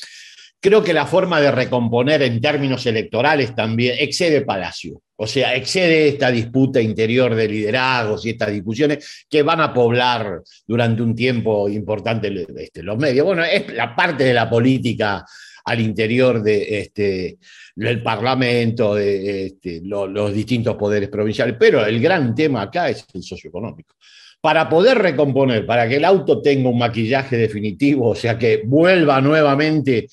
[0.66, 5.00] creo que la forma de recomponer en términos electorales también excede Palacio.
[5.14, 10.42] O sea, excede esta disputa interior de liderazgos y estas discusiones que van a poblar
[10.66, 13.24] durante un tiempo importante este, los medios.
[13.24, 15.24] Bueno, es la parte de la política
[15.66, 17.38] al interior de, este,
[17.76, 23.22] del Parlamento, de este, los distintos poderes provinciales, pero el gran tema acá es el
[23.22, 23.94] socioeconómico.
[24.40, 29.20] Para poder recomponer, para que el auto tenga un maquillaje definitivo, o sea, que vuelva
[29.20, 30.08] nuevamente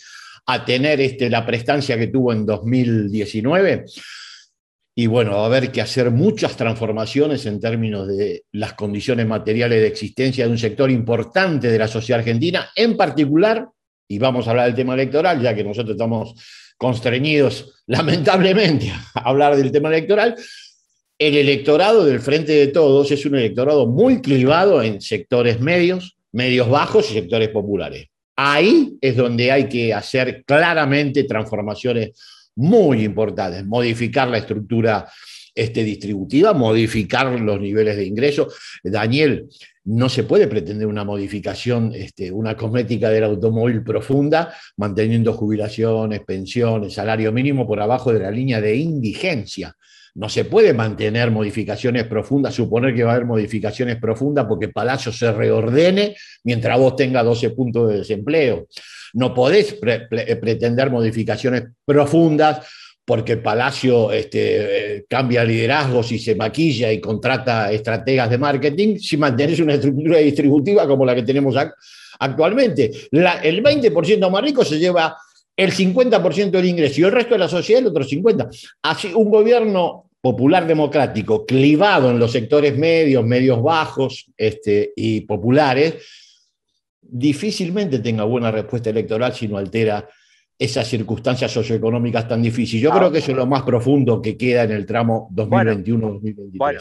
[0.45, 3.85] a tener este, la prestancia que tuvo en 2019,
[4.95, 9.81] y bueno, va a haber que hacer muchas transformaciones en términos de las condiciones materiales
[9.81, 13.67] de existencia de un sector importante de la sociedad argentina, en particular
[14.07, 16.35] y vamos a hablar del tema electoral, ya que nosotros estamos
[16.77, 20.35] constreñidos, lamentablemente, a hablar del tema electoral,
[21.17, 26.69] el electorado del Frente de Todos es un electorado muy clivado en sectores medios, medios
[26.69, 28.07] bajos y sectores populares.
[28.35, 32.11] Ahí es donde hay que hacer claramente transformaciones
[32.55, 35.07] muy importantes, modificar la estructura
[35.55, 38.47] este, distributiva, modificar los niveles de ingreso.
[38.83, 39.47] Daniel,
[39.85, 46.93] no se puede pretender una modificación, este, una cosmética del automóvil profunda, manteniendo jubilaciones, pensiones,
[46.93, 49.75] salario mínimo por abajo de la línea de indigencia.
[50.15, 55.11] No se puede mantener modificaciones profundas, suponer que va a haber modificaciones profundas porque Palacio
[55.11, 58.67] se reordene mientras vos tengas 12 puntos de desempleo.
[59.13, 62.67] No podés pretender modificaciones profundas
[63.05, 69.59] porque Palacio este, cambia liderazgos y se maquilla y contrata estrategas de marketing, si mantenés
[69.59, 71.55] una estructura distributiva como la que tenemos
[72.19, 72.91] actualmente.
[73.11, 75.17] el 20% más rico se lleva
[75.55, 78.49] el 50% del ingreso y el resto de la sociedad el otro 50%.
[78.81, 85.95] Así, un gobierno popular democrático clivado en los sectores medios, medios bajos este, y populares,
[87.01, 90.07] difícilmente tenga buena respuesta electoral si no altera
[90.57, 92.81] esas circunstancias socioeconómicas tan difíciles.
[92.81, 96.79] Yo creo que eso es lo más profundo que queda en el tramo 2021-2023.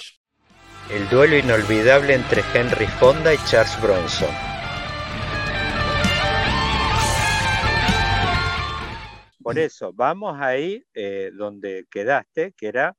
[0.95, 4.52] el duelo inolvidable entre Henry Fonda y Charles Bronson.
[9.43, 12.97] Por eso, vamos ahí eh, donde quedaste, que era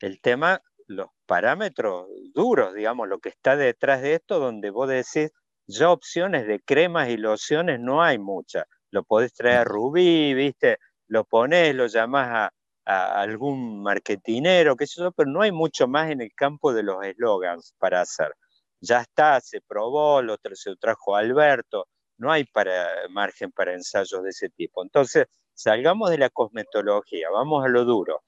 [0.00, 5.30] el tema, los parámetros duros, digamos, lo que está detrás de esto, donde vos decís,
[5.66, 10.78] ya opciones de cremas y lociones no hay muchas lo podés traer a Rubí, ¿viste?
[11.08, 12.50] Lo pones, lo llamás
[12.86, 16.82] a, algún marketinero, qué sé yo, pero no hay mucho más en el campo de
[16.82, 18.32] los eslogans para hacer.
[18.80, 24.30] Ya está, se probó, lo se trajo Alberto, no hay para, margen para ensayos de
[24.30, 24.82] ese tipo.
[24.82, 28.22] Entonces, salgamos de la cosmetología, vamos a lo duro.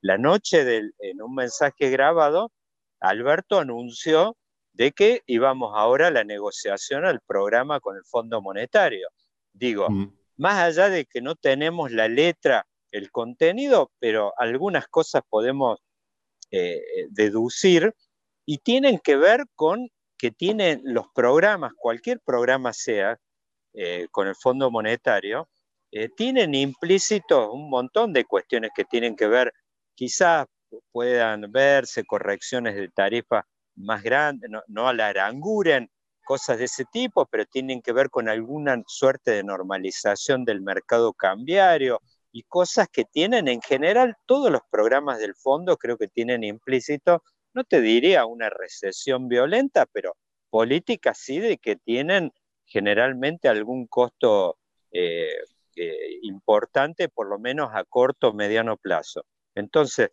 [0.00, 2.52] La noche del, en un mensaje grabado,
[3.00, 4.36] Alberto anunció
[4.72, 9.08] de que íbamos ahora a la negociación al programa con el Fondo Monetario.
[9.52, 10.12] Digo, mm.
[10.36, 15.80] más allá de que no tenemos la letra, el contenido, pero algunas cosas podemos
[16.50, 17.94] eh, deducir
[18.44, 19.88] y tienen que ver con
[20.18, 23.18] que tienen los programas, cualquier programa sea,
[23.72, 25.48] eh, con el Fondo Monetario,
[25.92, 29.52] eh, tienen implícitos un montón de cuestiones que tienen que ver,
[29.94, 30.46] quizás
[30.92, 35.90] puedan verse correcciones de tarifa más grandes, no, no aranguren
[36.24, 41.12] cosas de ese tipo, pero tienen que ver con alguna suerte de normalización del mercado
[41.12, 42.00] cambiario
[42.30, 47.24] y cosas que tienen en general todos los programas del fondo, creo que tienen implícito,
[47.52, 50.16] no te diría una recesión violenta, pero
[50.50, 52.32] políticas sí de que tienen
[52.64, 54.56] generalmente algún costo
[54.92, 55.34] eh,
[55.76, 59.24] eh, importante, por lo menos a corto o mediano plazo.
[59.54, 60.10] Entonces,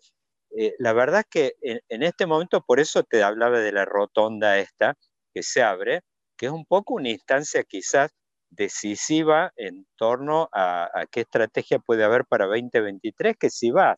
[0.52, 4.58] eh, la verdad es que en, este momento, por eso te hablaba de la rotonda
[4.60, 4.96] esta
[5.34, 6.02] que se abre,
[6.38, 8.12] que es un poco una instancia quizás
[8.50, 13.98] decisiva en torno a, qué estrategia puede haber para 2023, que si vas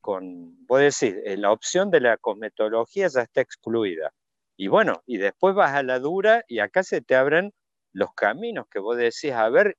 [0.00, 4.12] con, vos decís, la opción de la cosmetología ya está excluida.
[4.56, 7.52] Y bueno, y después vas a la dura y acá se te abren
[7.92, 9.76] los caminos que vos decís, a ver,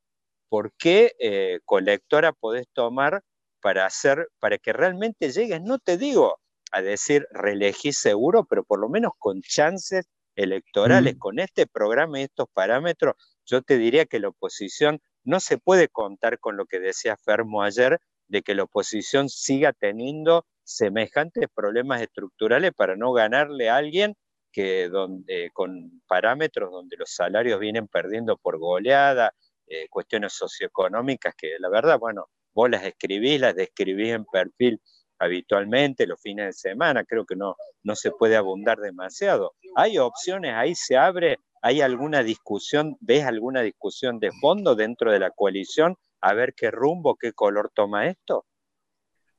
[0.49, 3.21] ¿por qué eh, colectora podés tomar
[3.61, 5.61] para hacer, para que realmente llegues?
[5.61, 6.39] No te digo
[6.71, 11.19] a decir reelegí seguro, pero por lo menos con chances electorales, mm.
[11.19, 15.89] con este programa y estos parámetros, yo te diría que la oposición no se puede
[15.89, 22.01] contar con lo que decía Fermo ayer, de que la oposición siga teniendo semejantes problemas
[22.01, 24.15] estructurales para no ganarle a alguien
[24.51, 29.33] que donde, con parámetros donde los salarios vienen perdiendo por goleada,
[29.69, 34.81] eh, cuestiones socioeconómicas que la verdad, bueno, vos las escribís, las describís en perfil
[35.19, 39.53] habitualmente los fines de semana, creo que no, no se puede abundar demasiado.
[39.75, 45.19] Hay opciones, ahí se abre, hay alguna discusión, ves alguna discusión de fondo dentro de
[45.19, 48.45] la coalición, a ver qué rumbo, qué color toma esto.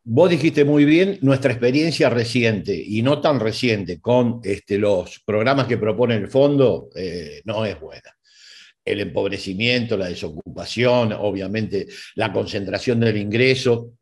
[0.03, 5.67] Vos dijiste muy bien nuestra experiencia reciente y no tan reciente con este, los programas
[5.67, 8.17] que propone el fondo eh, no es buena.
[8.85, 13.93] El empobrecimiento, la desocupación, obviamente la concentración del ingreso,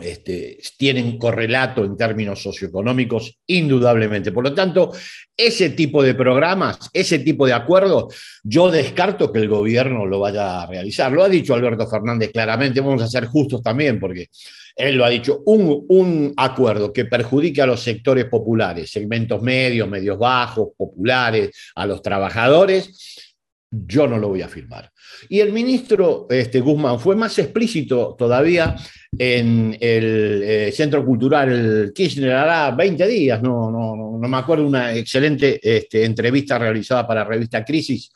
[0.00, 4.30] este, tienen correlato en términos socioeconómicos, indudablemente.
[4.30, 4.92] Por lo tanto,
[5.34, 10.62] ese tipo de programas, ese tipo de acuerdos, yo descarto que el gobierno lo vaya
[10.62, 11.10] a realizar.
[11.12, 14.28] Lo ha dicho Alberto Fernández claramente, vamos a ser justos también, porque
[14.76, 19.88] él lo ha dicho, un, un acuerdo que perjudique a los sectores populares, segmentos medios,
[19.88, 23.25] medios bajos, populares, a los trabajadores,
[23.70, 24.90] yo no lo voy a firmar.
[25.28, 28.76] Y el ministro este, Guzmán fue más explícito todavía
[29.18, 34.94] en el eh, Centro Cultural Kirchner hará 20 días, no, no, no, me acuerdo, una
[34.94, 38.10] excelente este, entrevista realizada para la revista Crisis.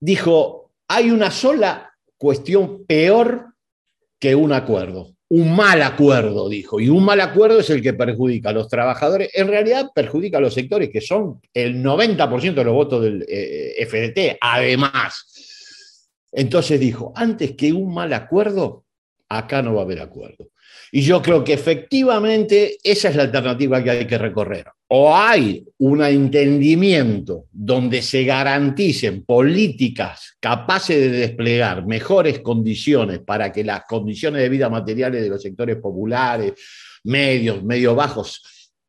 [0.00, 3.46] Dijo, hay una sola cuestión peor
[4.18, 8.50] que un acuerdo un mal acuerdo, dijo, y un mal acuerdo es el que perjudica
[8.50, 12.74] a los trabajadores, en realidad perjudica a los sectores que son el 90% de los
[12.74, 16.04] votos del eh, FDT, además.
[16.30, 18.84] Entonces dijo, antes que un mal acuerdo,
[19.30, 20.50] acá no va a haber acuerdo.
[20.94, 24.66] Y yo creo que efectivamente esa es la alternativa que hay que recorrer.
[24.88, 33.64] O hay un entendimiento donde se garanticen políticas capaces de desplegar mejores condiciones para que
[33.64, 36.52] las condiciones de vida materiales de los sectores populares,
[37.04, 38.42] medios, medio bajos,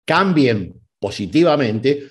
[0.03, 2.09] cambien positivamente,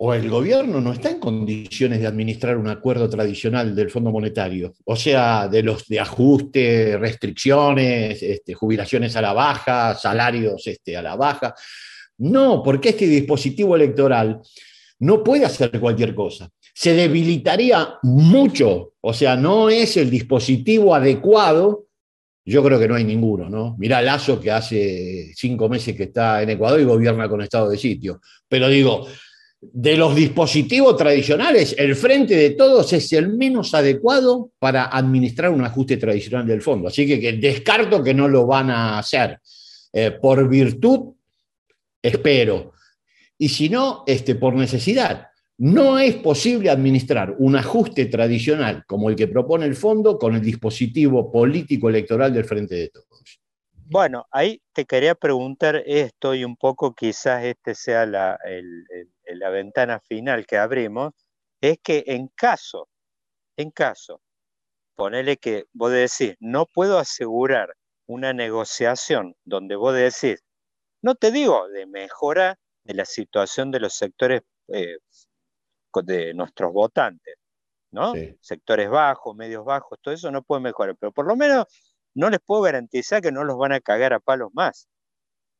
[0.00, 4.74] o el gobierno no está en condiciones de administrar un acuerdo tradicional del Fondo Monetario,
[4.84, 11.02] o sea, de los de ajuste, restricciones, este, jubilaciones a la baja, salarios este, a
[11.02, 11.52] la baja.
[12.18, 14.40] No, porque este dispositivo electoral
[15.00, 16.48] no puede hacer cualquier cosa.
[16.72, 21.86] Se debilitaría mucho, o sea, no es el dispositivo adecuado.
[22.44, 23.74] Yo creo que no hay ninguno, ¿no?
[23.78, 27.76] Mirá Lazo que hace cinco meses que está en Ecuador y gobierna con estado de
[27.76, 28.20] sitio.
[28.48, 29.06] Pero digo,
[29.60, 35.64] de los dispositivos tradicionales, el frente de todos es el menos adecuado para administrar un
[35.64, 36.88] ajuste tradicional del fondo.
[36.88, 39.40] Así que, descarto que no lo van a hacer.
[39.92, 41.14] Eh, por virtud,
[42.00, 42.72] espero.
[43.36, 45.26] Y si no, este, por necesidad.
[45.60, 50.40] No es posible administrar un ajuste tradicional como el que propone el fondo con el
[50.40, 53.40] dispositivo político electoral del frente de todos.
[53.90, 58.38] Bueno, ahí te quería preguntar esto y un poco quizás este sea la,
[59.24, 61.14] la ventana final que abrimos,
[61.62, 62.88] es que en caso,
[63.56, 64.20] en caso,
[64.94, 67.72] ponele que vos decís, no puedo asegurar
[68.06, 70.44] una negociación donde vos decís,
[71.00, 74.98] no te digo de mejora de la situación de los sectores eh,
[76.02, 77.36] de nuestros votantes,
[77.90, 78.12] ¿no?
[78.40, 81.64] Sectores bajos, medios bajos, todo eso no puede mejorar, pero por lo menos
[82.14, 84.88] no les puedo garantizar que no los van a cagar a palos más.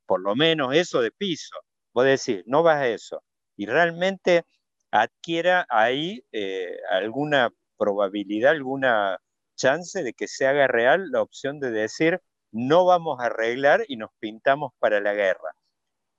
[0.06, 1.56] Por lo menos eso de piso.
[1.94, 3.22] Vos decís, no vas a eso.
[3.56, 4.44] Y realmente
[4.90, 9.18] adquiera ahí eh, alguna probabilidad, alguna
[9.56, 12.20] chance de que se haga real la opción de decir,
[12.52, 15.54] no vamos a arreglar y nos pintamos para la guerra.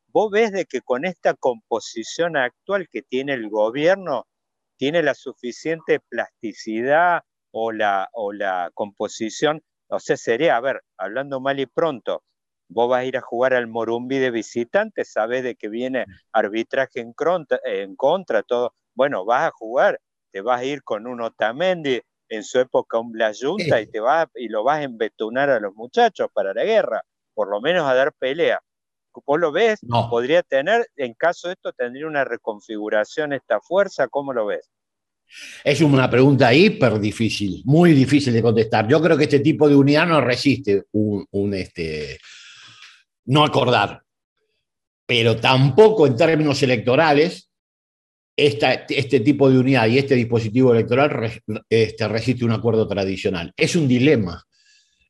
[0.08, 4.28] vos ves de que con esta composición actual que tiene el gobierno,
[4.78, 11.40] tiene la suficiente plasticidad o la, o la composición, o sea, sería, a ver, hablando
[11.42, 12.24] mal y pronto,
[12.70, 17.00] vos vas a ir a jugar al Morumbi de visitante, sabes de que viene arbitraje
[17.02, 20.00] en contra, en contra, todo, bueno, vas a jugar,
[20.32, 24.28] te vas a ir con un Otamendi, en su época un Blayunta, y, te vas,
[24.36, 27.02] y lo vas a embetunar a los muchachos para la guerra,
[27.34, 28.60] por lo menos a dar pelea.
[29.26, 29.86] ¿Vos lo ves?
[30.08, 34.08] ¿Podría tener, en caso de esto, tendría una reconfiguración esta fuerza?
[34.08, 34.70] ¿Cómo lo ves?
[35.64, 38.88] Es una pregunta hiper difícil, muy difícil de contestar.
[38.88, 42.20] Yo creo que este tipo de unidad no resiste un, este,
[43.26, 44.02] no acordar,
[45.06, 47.50] pero tampoco en términos electorales
[48.36, 51.30] este tipo de unidad y este dispositivo electoral
[51.70, 53.54] este, resiste un acuerdo tradicional.
[53.58, 54.42] Es un dilema.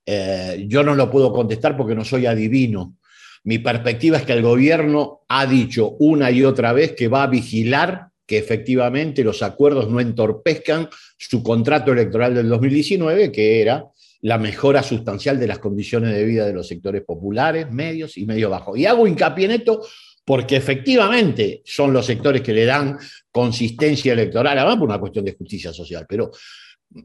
[0.03, 2.97] Eh, yo no lo puedo contestar porque no soy adivino.
[3.43, 7.27] Mi perspectiva es que el gobierno ha dicho una y otra vez que va a
[7.27, 13.87] vigilar que efectivamente los acuerdos no entorpezcan su contrato electoral del 2019, que era
[14.21, 18.51] la mejora sustancial de las condiciones de vida de los sectores populares, medios y medio
[18.51, 18.77] bajos.
[18.77, 19.81] Y hago hincapié en esto
[20.23, 22.99] porque efectivamente son los sectores que le dan
[23.31, 26.29] consistencia electoral, además por una cuestión de justicia social, pero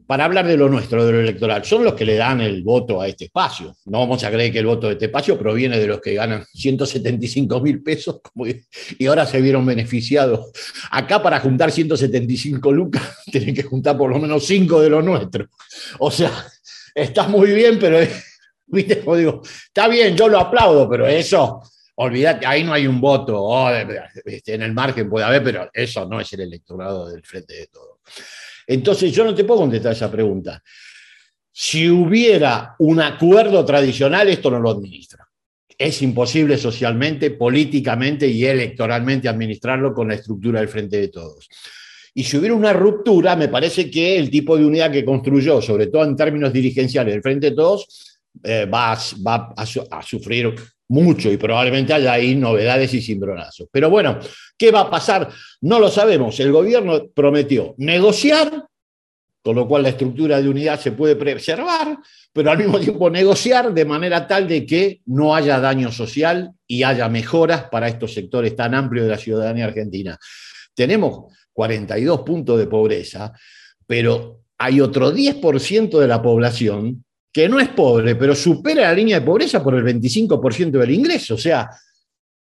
[0.07, 3.01] para hablar de lo nuestro, de lo electoral, son los que le dan el voto
[3.01, 3.75] a este espacio.
[3.85, 6.43] No vamos a creer que el voto de este espacio proviene de los que ganan
[6.53, 8.21] 175 mil pesos
[8.97, 10.51] y ahora se vieron beneficiados.
[10.89, 15.47] Acá para juntar 175 lucas tienen que juntar por lo menos 5 de lo nuestro.
[15.99, 16.31] O sea,
[16.93, 17.99] está muy bien, pero,
[18.67, 19.03] ¿viste?
[19.15, 21.61] digo, está bien, yo lo aplaudo, pero eso
[21.97, 23.69] olvídate, ahí no hay un voto, oh,
[24.25, 27.67] este, en el margen puede haber, pero eso no es el electorado del frente de
[27.67, 27.99] todo.
[28.67, 30.61] Entonces yo no te puedo contestar esa pregunta.
[31.51, 35.27] Si hubiera un acuerdo tradicional, esto no lo administra.
[35.77, 41.47] Es imposible socialmente, políticamente y electoralmente administrarlo con la estructura del frente de todos.
[42.13, 45.87] Y si hubiera una ruptura, me parece que el tipo de unidad que construyó, sobre
[45.87, 50.53] todo en términos dirigenciales, el frente de todos, eh, va, a, sufrir
[50.87, 53.67] mucho y probablemente haya ahí novedades y cimbronazos.
[53.71, 54.19] Pero bueno,
[54.57, 55.29] ¿qué va a pasar?
[55.61, 56.39] No lo sabemos.
[56.39, 58.65] El gobierno prometió negociar,
[59.41, 61.97] con lo cual la estructura de unidad se puede preservar,
[62.33, 66.83] pero al mismo tiempo negociar de manera tal de que no haya daño social y
[66.83, 70.17] haya mejoras para estos sectores tan amplios de la ciudadanía argentina.
[70.73, 73.31] Tenemos 42 puntos de pobreza,
[73.87, 77.04] pero hay otro 10% de la población
[77.35, 81.35] que no es pobre, pero supera la línea de pobreza por el 25% del ingreso.
[81.35, 81.69] O sea,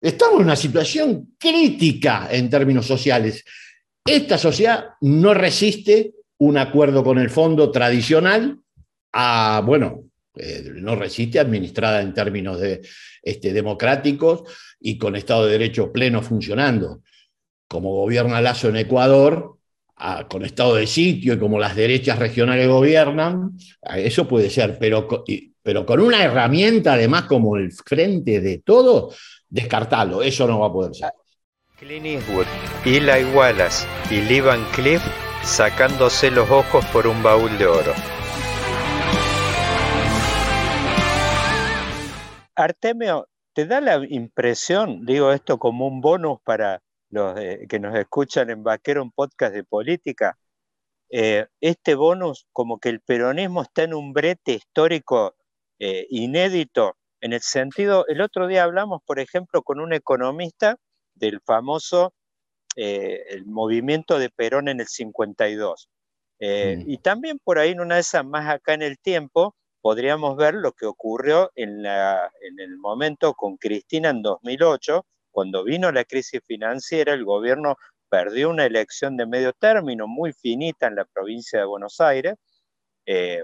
[0.00, 3.44] estamos en una situación crítica en términos sociales.
[4.04, 8.58] Esta sociedad no resiste un acuerdo con el fondo tradicional
[9.12, 12.80] a, bueno, eh, no resiste administrada en términos de,
[13.22, 14.42] este, democráticos
[14.80, 17.04] y con Estado de Derecho pleno funcionando.
[17.68, 19.58] Como gobierna Lazo en Ecuador,
[20.28, 23.52] con estado de sitio y como las derechas regionales gobiernan,
[23.96, 25.06] eso puede ser, pero,
[25.62, 29.12] pero con una herramienta además como el frente de todo,
[29.48, 31.12] descartarlo, eso no va a poder ser.
[31.76, 32.46] Clint Eastwood,
[32.84, 35.02] Eli Wallace y Lee Van Cliff
[35.42, 37.92] sacándose los ojos por un baúl de oro.
[42.54, 46.80] Artemio, ¿te da la impresión, digo esto como un bonus para
[47.12, 47.34] los
[47.68, 50.36] que nos escuchan en Vaquero, un podcast de política,
[51.10, 55.36] eh, este bonus, como que el peronismo está en un brete histórico
[55.78, 60.76] eh, inédito, en el sentido, el otro día hablamos, por ejemplo, con un economista
[61.14, 62.14] del famoso
[62.76, 65.88] eh, el movimiento de Perón en el 52.
[66.40, 66.90] Mm.
[66.90, 70.54] Y también por ahí, en una de esas más acá en el tiempo, podríamos ver
[70.54, 76.04] lo que ocurrió en, la, en el momento con Cristina en 2008, cuando vino la
[76.04, 77.76] crisis financiera, el gobierno
[78.08, 82.34] perdió una elección de medio término muy finita en la provincia de Buenos Aires.
[83.06, 83.42] Eh,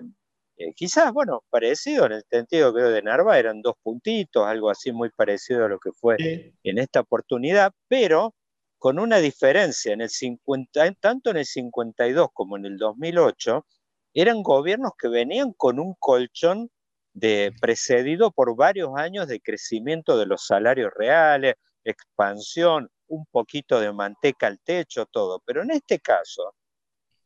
[0.58, 4.92] eh, quizás, bueno, parecido en el sentido que de Narva eran dos puntitos, algo así
[4.92, 6.16] muy parecido a lo que fue
[6.62, 8.34] en esta oportunidad, pero
[8.78, 13.66] con una diferencia, en el 50, tanto en el 52 como en el 2008,
[14.14, 16.70] eran gobiernos que venían con un colchón
[17.12, 21.54] de, precedido por varios años de crecimiento de los salarios reales,
[21.90, 25.40] expansión, un poquito de manteca al techo, todo.
[25.44, 26.54] Pero en este caso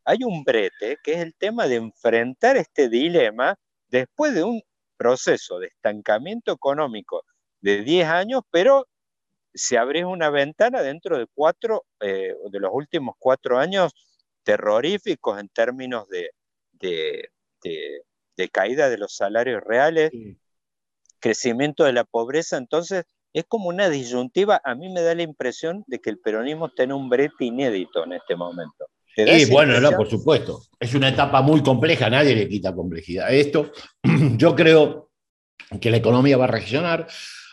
[0.04, 3.56] hay un brete que es el tema de enfrentar este dilema
[3.88, 4.62] después de un
[4.96, 7.24] proceso de estancamiento económico
[7.60, 8.86] de 10 años, pero
[9.54, 13.92] se abre una ventana dentro de cuatro, eh, de los últimos cuatro años
[14.42, 16.30] terroríficos en términos de,
[16.72, 20.10] de, caída de los salarios reales,
[21.20, 22.56] crecimiento de la pobreza.
[22.56, 24.60] Entonces, es como una disyuntiva.
[24.64, 28.04] A mí me da la impresión de que el peronismo está en un brete inédito
[28.04, 28.86] en este momento.
[29.16, 30.62] Y bueno, no, por supuesto.
[30.80, 33.70] Es una etapa muy compleja, nadie le quita complejidad a esto.
[34.36, 35.10] Yo creo
[35.80, 37.06] que la economía va a reaccionar,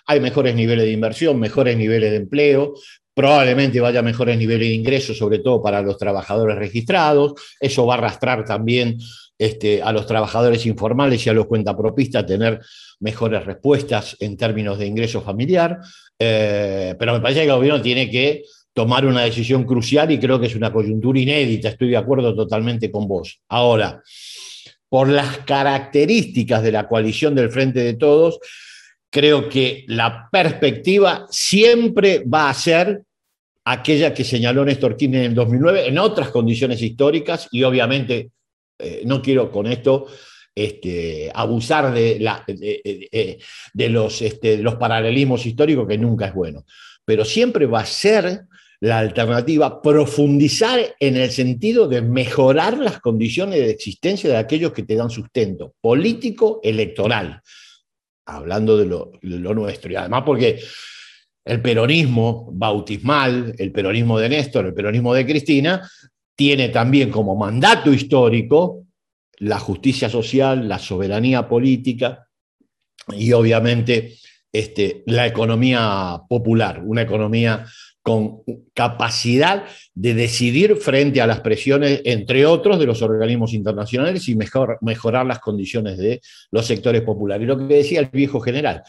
[0.05, 2.73] hay mejores niveles de inversión, mejores niveles de empleo,
[3.13, 7.97] probablemente vaya mejores niveles de ingresos, sobre todo para los trabajadores registrados, eso va a
[7.97, 8.97] arrastrar también
[9.39, 12.59] este, a los trabajadores informales y a los cuentapropistas tener
[12.99, 15.79] mejores respuestas en términos de ingreso familiar,
[16.19, 20.41] eh, pero me parece que el gobierno tiene que tomar una decisión crucial y creo
[20.41, 23.39] que es una coyuntura inédita, estoy de acuerdo totalmente con vos.
[23.47, 24.03] Ahora,
[24.89, 28.39] por las características de la coalición del Frente de Todos,
[29.09, 33.03] creo que la perspectiva siempre va a ser
[33.63, 38.31] aquella que señaló Néstor Kirchner en 2009, en otras condiciones históricas, y obviamente
[38.79, 40.07] eh, no quiero con esto
[41.35, 42.19] abusar de,
[43.73, 46.65] de, los, paralelismos históricos, que nunca es bueno,
[47.05, 48.41] pero siempre va a ser
[48.81, 54.83] la alternativa, profundizar en el sentido de mejorar las condiciones de existencia de aquellos que
[54.83, 57.41] te dan sustento político, electoral,
[58.25, 59.91] hablando de lo, nuestro.
[59.91, 60.61] Y además porque
[61.43, 65.89] el peronismo bautismal, el peronismo de Néstor, el peronismo de Cristina,
[66.39, 68.85] tiene también como mandato histórico
[69.39, 72.29] la justicia social, la soberanía política
[73.09, 74.15] y obviamente
[74.49, 77.65] este, la economía popular, una economía
[78.01, 84.37] con capacidad de decidir frente a las presiones, entre otros, de los organismos internacionales y
[84.37, 86.21] mejorar las condiciones de
[86.51, 87.43] los sectores populares.
[87.43, 88.81] Y lo que decía el viejo general,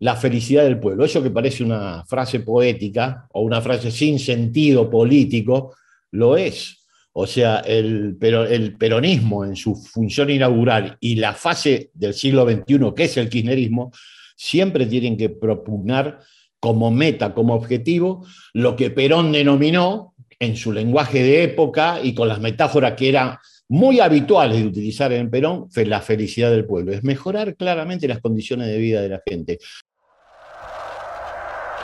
[0.00, 4.90] la felicidad del pueblo, eso que parece una frase poética o una frase sin sentido
[4.90, 5.76] político,
[6.10, 6.79] lo es.
[7.12, 12.94] O sea, el, el peronismo en su función inaugural y la fase del siglo XXI,
[12.94, 13.90] que es el kirchnerismo,
[14.36, 16.20] siempre tienen que propugnar
[16.60, 22.28] como meta, como objetivo, lo que Perón denominó en su lenguaje de época y con
[22.28, 23.38] las metáforas que eran
[23.68, 26.92] muy habituales de utilizar en Perón, la felicidad del pueblo.
[26.92, 29.58] Es mejorar claramente las condiciones de vida de la gente.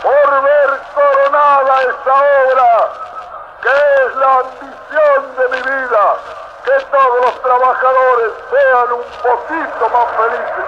[0.02, 3.15] Por ver coronada esta obra,
[3.66, 6.04] es la ambición de mi vida,
[6.64, 10.66] que todos los trabajadores sean un poquito más felices.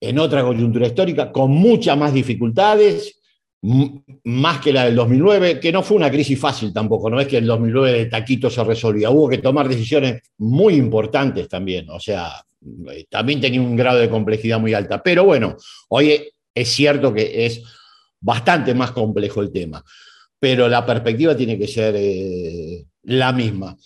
[0.00, 3.22] En otra coyuntura histórica, con muchas más dificultades,
[4.24, 7.38] más que la del 2009, que no fue una crisis fácil tampoco, no es que
[7.38, 12.44] el 2009 de taquito se resolvía, hubo que tomar decisiones muy importantes también, o sea,
[12.90, 15.56] eh, también tenía un grado de complejidad muy alta, pero bueno,
[15.90, 17.62] hoy es cierto que es
[18.22, 19.84] bastante más complejo el tema,
[20.38, 23.76] pero la perspectiva tiene que ser eh, la misma.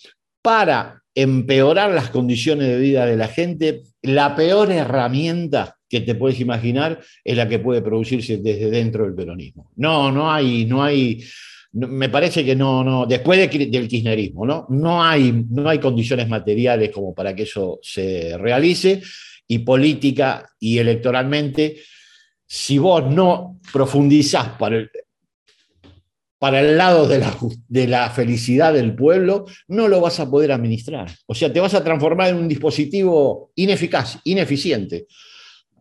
[0.41, 6.39] Para empeorar las condiciones de vida de la gente, la peor herramienta que te puedes
[6.39, 9.71] imaginar es la que puede producirse desde dentro del peronismo.
[9.77, 11.23] No, no hay, no hay,
[11.71, 14.67] me parece que no, no, después del kirchnerismo, ¿no?
[14.69, 19.01] No hay, no hay condiciones materiales como para que eso se realice
[19.47, 21.77] y política y electoralmente,
[22.47, 24.89] si vos no profundizás para el,
[26.39, 27.35] para el lado de la,
[27.67, 31.11] de la, felicidad del pueblo, no lo vas a poder administrar.
[31.25, 35.07] O sea, te vas a transformar en un dispositivo ineficaz, ineficiente,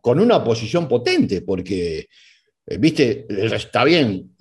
[0.01, 2.09] con una oposición potente, porque,
[2.67, 4.35] eh, viste, está bien.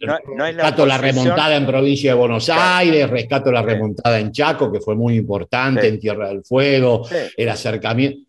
[0.00, 4.96] rescato la, remontada en provincia de Buenos Aires, rescato la remontada en Chaco, que fue
[4.96, 8.26] muy importante, en Tierra del Fuego, el acercamiento.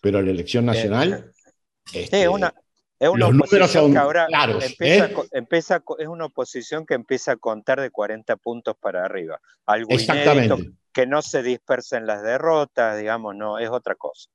[0.00, 1.32] Pero la elección nacional.
[1.92, 2.52] Este, una,
[2.98, 4.26] es una oposición que ahora
[4.62, 5.14] empieza, ¿eh?
[5.32, 9.38] empieza, es una oposición que empieza a contar de 40 puntos para arriba.
[9.66, 10.58] Algo inédito,
[10.92, 14.30] que no se dispersen las derrotas, digamos, no, es otra cosa.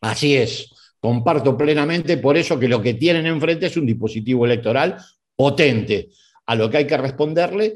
[0.00, 0.70] Así es,
[1.00, 4.96] comparto plenamente, por eso que lo que tienen enfrente es un dispositivo electoral
[5.34, 6.10] potente,
[6.46, 7.74] a lo que hay que responderle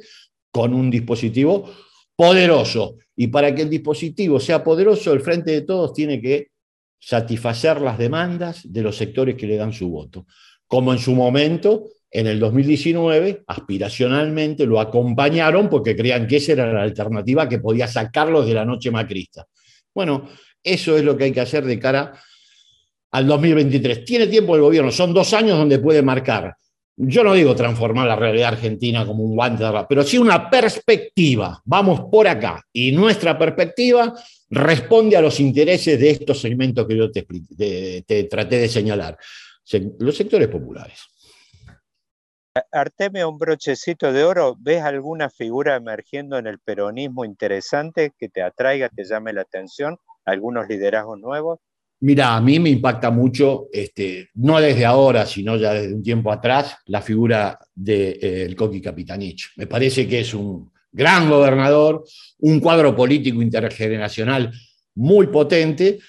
[0.52, 1.68] con un dispositivo
[2.14, 2.96] poderoso.
[3.16, 6.51] Y para que el dispositivo sea poderoso, el frente de todos tiene que
[7.02, 10.24] satisfacer las demandas de los sectores que le dan su voto.
[10.68, 16.72] Como en su momento, en el 2019, aspiracionalmente lo acompañaron porque creían que esa era
[16.72, 19.46] la alternativa que podía sacarlos de la noche macrista.
[19.92, 20.28] Bueno,
[20.62, 22.12] eso es lo que hay que hacer de cara
[23.10, 24.04] al 2023.
[24.04, 26.54] Tiene tiempo el gobierno, son dos años donde puede marcar.
[27.04, 31.60] Yo no digo transformar la realidad argentina como un guante de pero sí una perspectiva.
[31.64, 32.64] Vamos por acá.
[32.72, 34.14] Y nuestra perspectiva
[34.48, 39.18] responde a los intereses de estos segmentos que yo te, traté de señalar,
[39.98, 41.00] los sectores populares.
[42.70, 48.42] Artemio, un brochecito de oro, ¿ves alguna figura emergiendo en el peronismo interesante que te
[48.42, 49.98] atraiga, te llame la atención?
[50.24, 51.58] ¿Algunos liderazgos nuevos?
[52.02, 56.32] Mira, a mí me impacta mucho, este, no desde ahora, sino ya desde un tiempo
[56.32, 59.52] atrás, la figura del de, eh, Coqui Capitanich.
[59.56, 62.04] Me parece que es un gran gobernador,
[62.40, 64.52] un cuadro político intergeneracional
[64.96, 66.00] muy potente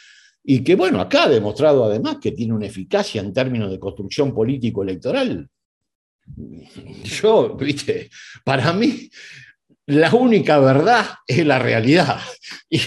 [0.44, 4.34] y que, bueno, acá ha demostrado además que tiene una eficacia en términos de construcción
[4.34, 5.48] político-electoral.
[7.04, 8.10] Yo, viste,
[8.44, 9.12] para mí
[9.86, 12.20] la única verdad es la realidad.
[12.70, 12.80] Y,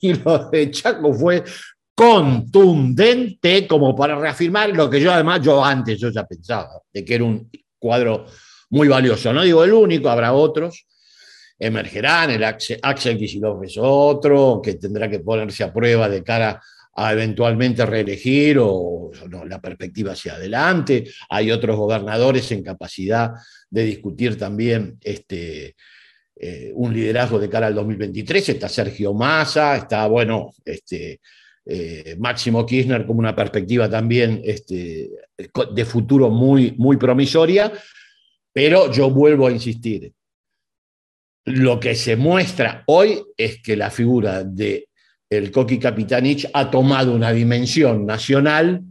[0.00, 1.42] y lo de Chaco fue
[1.94, 7.14] contundente como para reafirmar lo que yo además yo antes yo ya pensaba, de que
[7.14, 8.26] era un cuadro
[8.70, 9.32] muy valioso.
[9.32, 10.86] No digo el único, habrá otros,
[11.58, 16.60] emergerán, el Axel Kicillof es otro, que tendrá que ponerse a prueba de cara
[16.96, 21.04] a eventualmente reelegir o no, la perspectiva hacia adelante.
[21.28, 23.32] Hay otros gobernadores en capacidad
[23.68, 25.74] de discutir también este,
[26.36, 28.48] eh, un liderazgo de cara al 2023.
[28.50, 31.20] Está Sergio Massa, está, bueno, este,
[31.66, 37.72] eh, Máximo Kirchner como una perspectiva también este, de futuro muy, muy promisoria,
[38.52, 40.12] pero yo vuelvo a insistir,
[41.46, 44.88] lo que se muestra hoy es que la figura de
[45.30, 48.82] el Coqui Capitanich ha tomado una dimensión nacional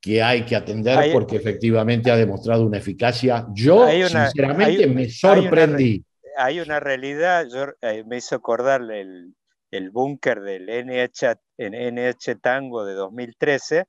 [0.00, 3.46] que hay que atender porque efectivamente ha demostrado una eficacia.
[3.54, 6.04] Yo, sinceramente, me sorprendí.
[6.36, 9.34] Hay una, realidad, yo, eh, me hizo acordarle el,
[9.76, 13.86] el búnker del NH, NH Tango de 2013,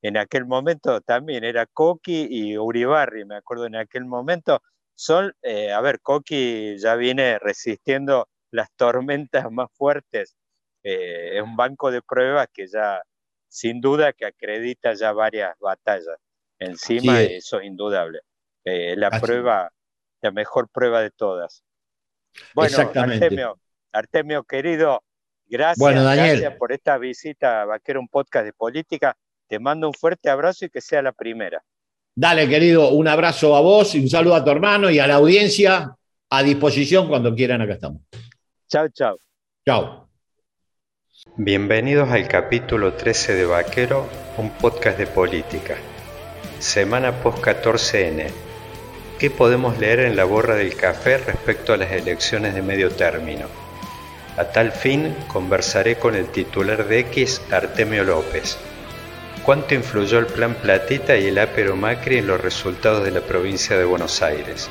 [0.00, 4.62] en aquel momento también era Coqui y Uribarri, me acuerdo en aquel momento.
[4.94, 10.34] Son, eh, a ver, Coqui ya viene resistiendo las tormentas más fuertes.
[10.82, 13.02] Eh, es un banco de pruebas que ya,
[13.48, 16.16] sin duda, que acredita ya varias batallas.
[16.58, 18.20] Encima, eso es indudable.
[18.64, 19.70] Eh, la prueba,
[20.22, 21.62] la mejor prueba de todas.
[22.54, 23.60] Bueno, Artemio,
[23.92, 25.02] Artemio, querido,
[25.48, 29.16] Gracias, por esta visita a Vaquero, un podcast de política.
[29.46, 31.62] Te mando un fuerte abrazo y que sea la primera.
[32.14, 35.14] Dale, querido, un abrazo a vos y un saludo a tu hermano y a la
[35.14, 35.94] audiencia.
[36.30, 38.02] A disposición cuando quieran, acá estamos.
[38.68, 39.16] Chao, chao.
[39.64, 40.08] Chao.
[41.36, 45.76] Bienvenidos al capítulo 13 de Vaquero, un podcast de política.
[46.58, 48.26] Semana post 14N.
[49.18, 53.67] ¿Qué podemos leer en la borra del café respecto a las elecciones de medio término?
[54.38, 58.56] A tal fin, conversaré con el titular de X, Artemio López.
[59.42, 63.76] ¿Cuánto influyó el Plan Platita y el Apero Macri en los resultados de la provincia
[63.76, 64.70] de Buenos Aires?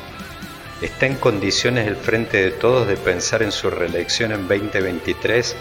[0.82, 5.58] ¿Está en condiciones el Frente de Todos de pensar en su reelección en 2023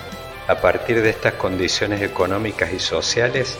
[0.46, 3.58] a partir de estas condiciones económicas y sociales?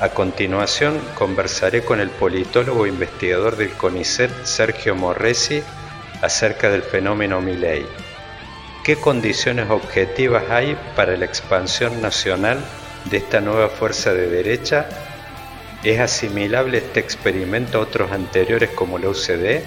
[0.00, 5.62] A continuación, conversaré con el politólogo e investigador del CONICET, Sergio Morresi,
[6.20, 7.86] acerca del fenómeno Milei.
[8.86, 12.64] ¿Qué condiciones objetivas hay para la expansión nacional
[13.10, 14.88] de esta nueva fuerza de derecha?
[15.82, 19.64] ¿Es asimilable este experimento a otros anteriores como la UCD?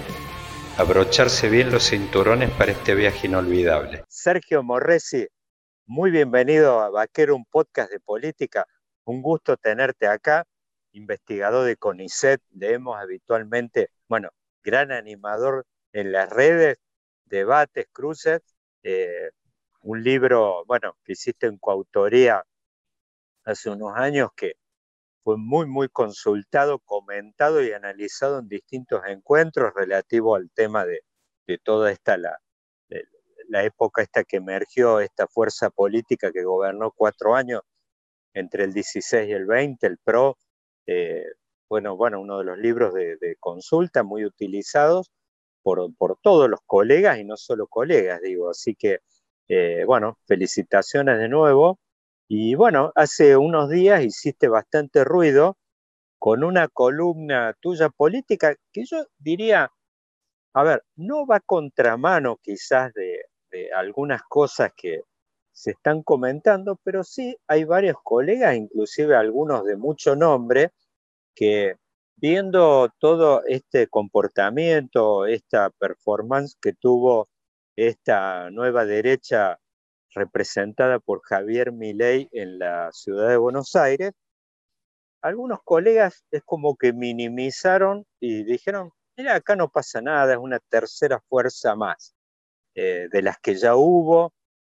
[0.78, 4.04] Abrocharse bien los cinturones para este viaje inolvidable.
[4.08, 5.28] Sergio Morresi,
[5.84, 8.64] muy bienvenido a Vaquero, un podcast de política.
[9.04, 10.46] Un gusto tenerte acá,
[10.92, 14.30] investigador de CONICET, leemos habitualmente, bueno,
[14.62, 16.78] gran animador en las redes,
[17.26, 18.40] debates, cruces,
[18.82, 19.30] eh,
[19.82, 22.44] un libro, bueno, que hiciste en coautoría
[23.44, 24.54] hace unos años que
[25.24, 31.00] fue muy, muy consultado, comentado y analizado en distintos encuentros relativo al tema de,
[31.64, 32.38] toda esta, la,
[33.48, 37.62] la época esta que emergió, esta fuerza política que gobernó cuatro años
[38.34, 40.38] entre el 16 y el 20, el PRO,
[40.86, 41.24] eh,
[41.68, 45.10] bueno, bueno, uno de los libros de, de consulta muy utilizados
[45.62, 45.90] por,
[46.22, 48.50] todos los colegas y no solo colegas, digo.
[48.50, 49.00] Así que,
[49.48, 51.80] eh, bueno, felicitaciones de nuevo.
[52.28, 55.58] Y bueno, hace unos días hiciste bastante ruido
[56.18, 59.70] con una columna tuya política que yo diría,
[60.54, 65.02] a ver, no va contramano quizás de, de algunas cosas que
[65.52, 70.72] se están comentando, pero sí hay varios colegas, inclusive algunos de mucho nombre,
[71.34, 71.76] que
[72.20, 77.28] viendo todo este comportamiento, esta performance que tuvo
[77.76, 79.58] esta nueva derecha
[80.14, 84.12] representada por Javier Milei en la ciudad de Buenos Aires,
[85.22, 90.58] algunos colegas es como que minimizaron y dijeron, mira, acá no pasa nada, es una
[90.58, 92.14] tercera fuerza más
[92.74, 94.32] eh, de las que ya hubo,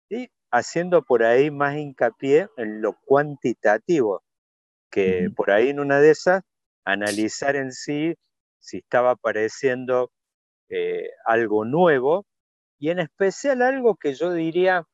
[0.10, 4.24] y haciendo por ahí más hincapié en lo cuantitativo,
[4.92, 6.44] que por ahí en una de esas
[6.86, 8.16] analizar en sí
[8.60, 10.12] si estaba apareciendo
[10.70, 12.26] eh, algo nuevo
[12.80, 14.86] y en especial algo que yo diría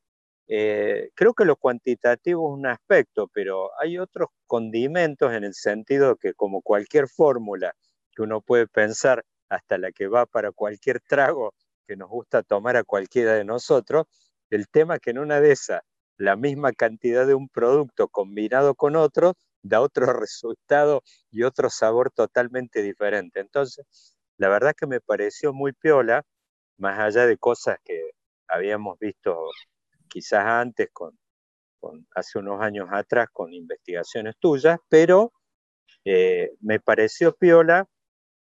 [0.50, 6.16] eh, creo que lo cuantitativo es un aspecto, pero hay otros condimentos en el sentido
[6.16, 7.74] que como cualquier fórmula
[8.16, 11.54] que uno puede pensar, hasta la que va para cualquier trago
[11.88, 14.06] que nos gusta tomar a cualquiera de nosotros,
[14.50, 15.82] el tema que en una de esas,
[16.18, 19.36] la misma cantidad de un producto combinado con otro,
[19.68, 23.40] da otro resultado y otro sabor totalmente diferente.
[23.40, 26.24] Entonces, la verdad que me pareció muy piola,
[26.78, 28.12] más allá de cosas que
[28.48, 29.36] habíamos visto
[30.10, 31.18] quizás antes, con,
[32.16, 35.32] hace unos años atrás, con investigaciones tuyas, pero
[36.06, 37.88] eh, me pareció piola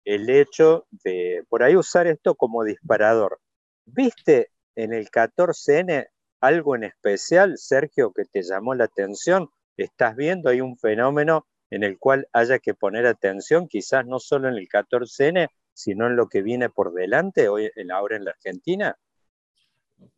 [0.05, 3.41] el hecho de por ahí usar esto como disparador.
[3.85, 6.09] ¿Viste en el 14N
[6.41, 9.49] algo en especial, Sergio, que te llamó la atención?
[9.77, 14.49] ¿Estás viendo ahí un fenómeno en el cual haya que poner atención, quizás no solo
[14.49, 18.97] en el 14N, sino en lo que viene por delante hoy, ahora en la Argentina?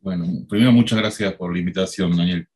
[0.01, 2.47] Bueno, primero muchas gracias por la invitación, Daniel.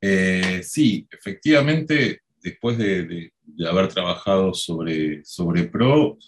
[0.00, 3.32] Eh, sí, efectivamente, después de,
[3.68, 6.18] haber trabajado sobre, sobre PRO,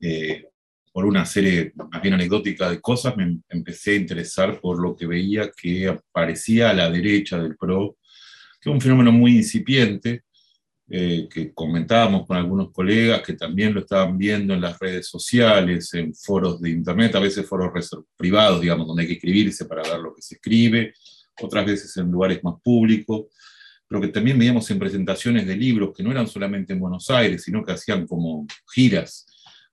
[0.00, 0.44] eh,
[0.92, 5.06] por una serie más bien anecdótica de cosas, me empecé a interesar por lo que
[5.06, 7.96] veía que aparecía a la derecha del PRO,
[8.70, 10.22] un fenómeno muy incipiente,
[10.88, 15.92] eh, que comentábamos con algunos colegas que también lo estaban viendo en las redes sociales,
[15.94, 17.72] en foros de internet, a veces foros
[18.16, 20.94] privados, digamos, donde hay que escribirse para ver lo que se escribe,
[21.42, 23.26] otras veces en lugares más públicos,
[23.88, 27.42] pero que también veíamos en presentaciones de libros que no eran solamente en Buenos Aires,
[27.42, 29.26] sino que hacían como giras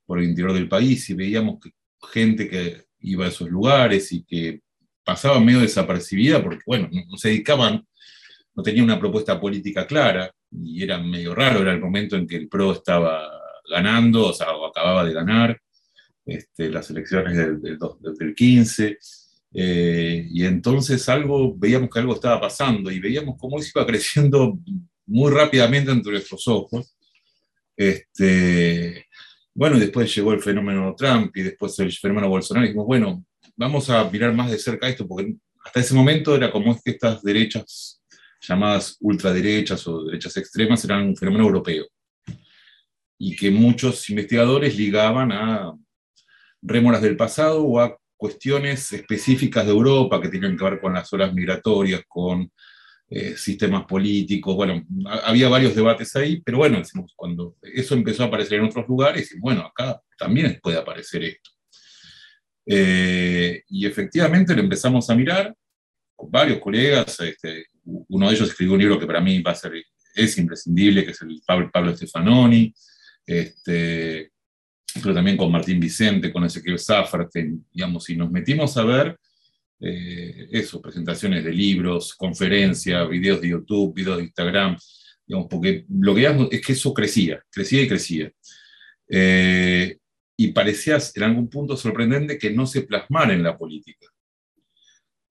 [0.05, 1.71] por el interior del país y veíamos que
[2.11, 4.61] gente que iba a esos lugares y que
[5.03, 7.85] pasaba medio desapercibida porque, bueno, no se dedicaban,
[8.55, 12.35] no tenían una propuesta política clara, y era medio raro, era el momento en que
[12.35, 13.29] el PRO estaba
[13.69, 15.59] ganando, o sea, acababa de ganar
[16.25, 18.97] este, las elecciones del, del, 15,
[19.55, 24.57] eh, y entonces algo, veíamos que algo estaba pasando y veíamos cómo eso iba creciendo
[25.05, 26.95] muy rápidamente entre nuestros ojos.
[27.75, 29.07] Este,
[29.53, 33.25] bueno, después llegó el fenómeno Trump y después el fenómeno Bolsonaro y dijimos, bueno,
[33.55, 36.91] vamos a mirar más de cerca esto, porque hasta ese momento era como es que
[36.91, 38.02] estas derechas
[38.47, 41.85] llamadas ultraderechas o derechas extremas eran un fenómeno europeo
[43.17, 45.73] y que muchos investigadores ligaban a
[46.61, 51.11] rémoras del pasado o a cuestiones específicas de Europa que tienen que ver con las
[51.13, 52.51] olas migratorias, con
[53.09, 54.55] eh, sistemas políticos.
[54.55, 54.81] Bueno,
[55.23, 56.81] había varios debates ahí, pero bueno,
[57.15, 61.51] cuando eso empezó a aparecer en otros lugares, bueno, acá también puede aparecer esto.
[62.65, 65.53] Eh, y efectivamente lo empezamos a mirar
[66.15, 69.55] con varios colegas, este, uno de ellos escribió un libro que para mí va a
[69.55, 69.73] ser,
[70.15, 72.73] es imprescindible, que es el Pablo, Pablo Stefanoni,
[73.25, 74.31] este,
[75.01, 77.27] pero también con Martín Vicente, con Ezequiel Zafra,
[77.71, 79.17] digamos, y nos metimos a ver
[79.79, 84.77] eh, eso, presentaciones de libros, conferencias, videos de YouTube, videos de Instagram,
[85.25, 88.31] digamos, porque lo que veíamos es que eso crecía, crecía y crecía.
[89.09, 89.97] Eh,
[90.37, 94.07] y parecía en algún punto sorprendente que no se plasmara en la política.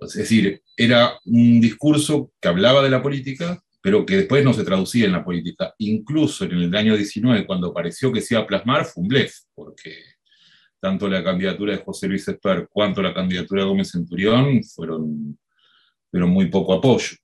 [0.04, 4.64] Es decir, era un discurso que hablaba de la política, pero que después no se
[4.64, 5.74] traducía en la política.
[5.78, 9.34] Incluso en el año 19, cuando pareció que se iba a plasmar, fue un blef,
[9.54, 9.94] porque
[10.80, 15.38] tanto la candidatura de José Luis Esper cuanto la candidatura de Gómez Centurión fueron,
[16.10, 17.16] fueron muy poco apoyo.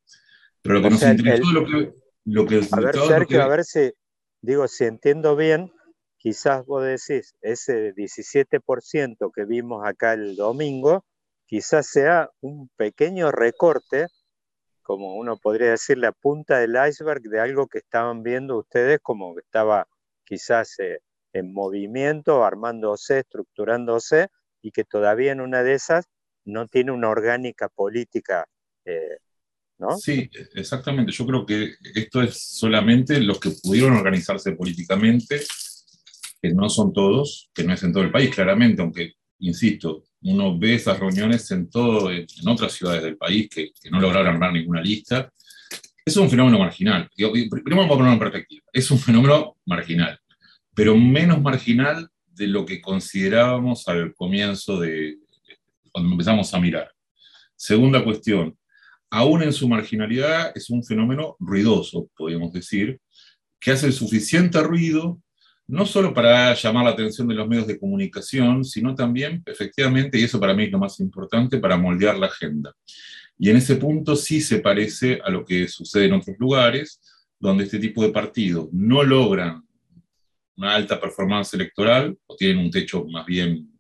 [0.63, 1.93] Pero lo que nos interesó, lo que,
[2.25, 2.61] lo que...
[2.71, 3.93] A ver, Sergio, a ver si,
[4.43, 5.73] digo, si entiendo bien,
[6.19, 11.05] quizás vos decís, ese 17% que vimos acá el domingo,
[11.49, 14.07] quizás sea un pequeño recorte,
[14.83, 19.35] como uno podría decir, la punta del iceberg de algo que estaban viendo ustedes como
[19.35, 19.89] que estaba
[20.25, 21.01] quizás eh,
[21.33, 24.29] en movimiento, armándose, estructurándose,
[24.61, 26.05] y que todavía en una de esas
[26.45, 28.47] no tiene una orgánica política.
[28.85, 29.19] Eh,
[29.79, 29.97] ¿No?
[29.97, 31.13] Sí, exactamente.
[31.13, 35.41] Yo creo que esto es solamente los que pudieron organizarse políticamente,
[36.43, 40.59] que no son todos, que no es en todo el país, claramente, aunque, insisto, uno
[40.59, 44.81] ve esas reuniones en, todo, en otras ciudades del país que, no lograron armar ninguna
[44.81, 45.33] lista.
[46.05, 47.09] Es un fenómeno marginal.
[47.15, 48.65] Primero vamos a ponerlo en perspectiva.
[48.73, 50.19] Es un fenómeno marginal,
[50.75, 55.19] pero menos marginal de lo que considerábamos al comienzo de
[55.93, 56.91] cuando empezamos a mirar.
[57.57, 58.57] Segunda cuestión,
[59.11, 63.01] aún en su marginalidad es un fenómeno ruidoso, podríamos decir,
[63.61, 65.21] que hace el suficiente ruido
[65.69, 70.25] no solo para llamar la atención de los medios de comunicación, sino también, efectivamente, y
[70.25, 72.75] eso para mí es lo más importante, para moldear la agenda.
[73.39, 77.01] Y en ese punto sí se parece a lo que sucede en otros lugares,
[77.39, 79.63] donde este tipo de partidos no logran
[80.57, 83.79] una alta performance electoral o tienen un techo más bien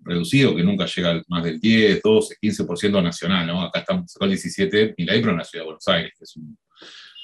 [0.00, 3.62] reducido, que nunca llega más del 10, 12, 15% nacional, ¿no?
[3.62, 6.36] Acá estamos con el 17, Milay, pero en la ciudad de Buenos Aires, que es
[6.36, 6.56] un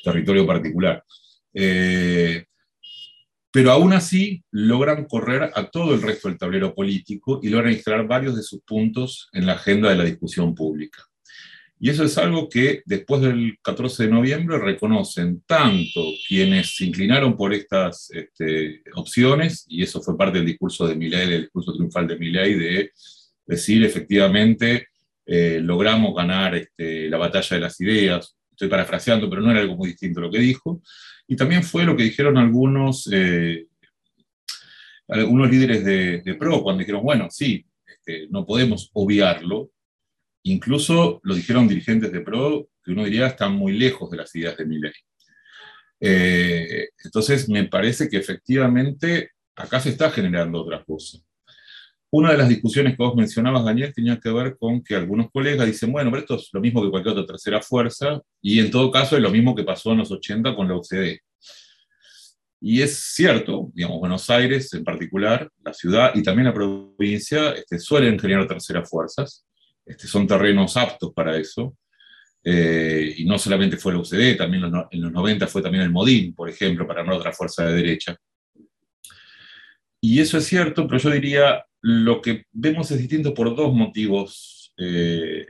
[0.02, 1.04] territorio particular.
[1.52, 2.44] Eh,
[3.54, 8.04] pero aún así logran correr a todo el resto del tablero político y logran instalar
[8.04, 11.04] varios de sus puntos en la agenda de la discusión pública.
[11.78, 17.36] Y eso es algo que después del 14 de noviembre reconocen tanto quienes se inclinaron
[17.36, 22.08] por estas este, opciones, y eso fue parte del discurso de Milei, del discurso triunfal
[22.08, 22.90] de Milei, de
[23.46, 24.88] decir efectivamente
[25.26, 29.76] eh, logramos ganar este, la batalla de las ideas, estoy parafraseando, pero no era algo
[29.76, 30.82] muy distinto lo que dijo,
[31.26, 33.66] y también fue lo que dijeron algunos, eh,
[35.08, 39.70] algunos líderes de, PRO cuando dijeron, bueno, sí, este, no podemos obviarlo.
[40.42, 44.56] Incluso lo dijeron dirigentes de PRO, que uno diría están muy lejos de las ideas
[44.56, 44.92] de mi ley.
[46.00, 51.18] Eh, entonces, me parece que efectivamente acá se está generando otra cosa.
[52.16, 55.66] Una de las discusiones que vos mencionabas, Daniel, tenía que ver con que algunos colegas
[55.66, 58.88] dicen, bueno, pero esto es lo mismo que cualquier otra tercera fuerza, y en todo
[58.92, 61.22] caso es lo mismo que pasó en los 80 con la OCDE.
[62.60, 67.80] Y es cierto, digamos, Buenos Aires en particular, la ciudad y también la provincia este,
[67.80, 69.44] suelen generar terceras fuerzas,
[69.84, 71.76] este, son terrenos aptos para eso,
[72.44, 74.62] eh, y no solamente fue la UCD, también
[74.92, 78.16] en los 90 fue también el Modín, por ejemplo, para no otra fuerza de derecha.
[80.00, 84.72] Y eso es cierto, pero yo diría, lo que vemos es distinto por dos motivos
[84.78, 85.46] eh,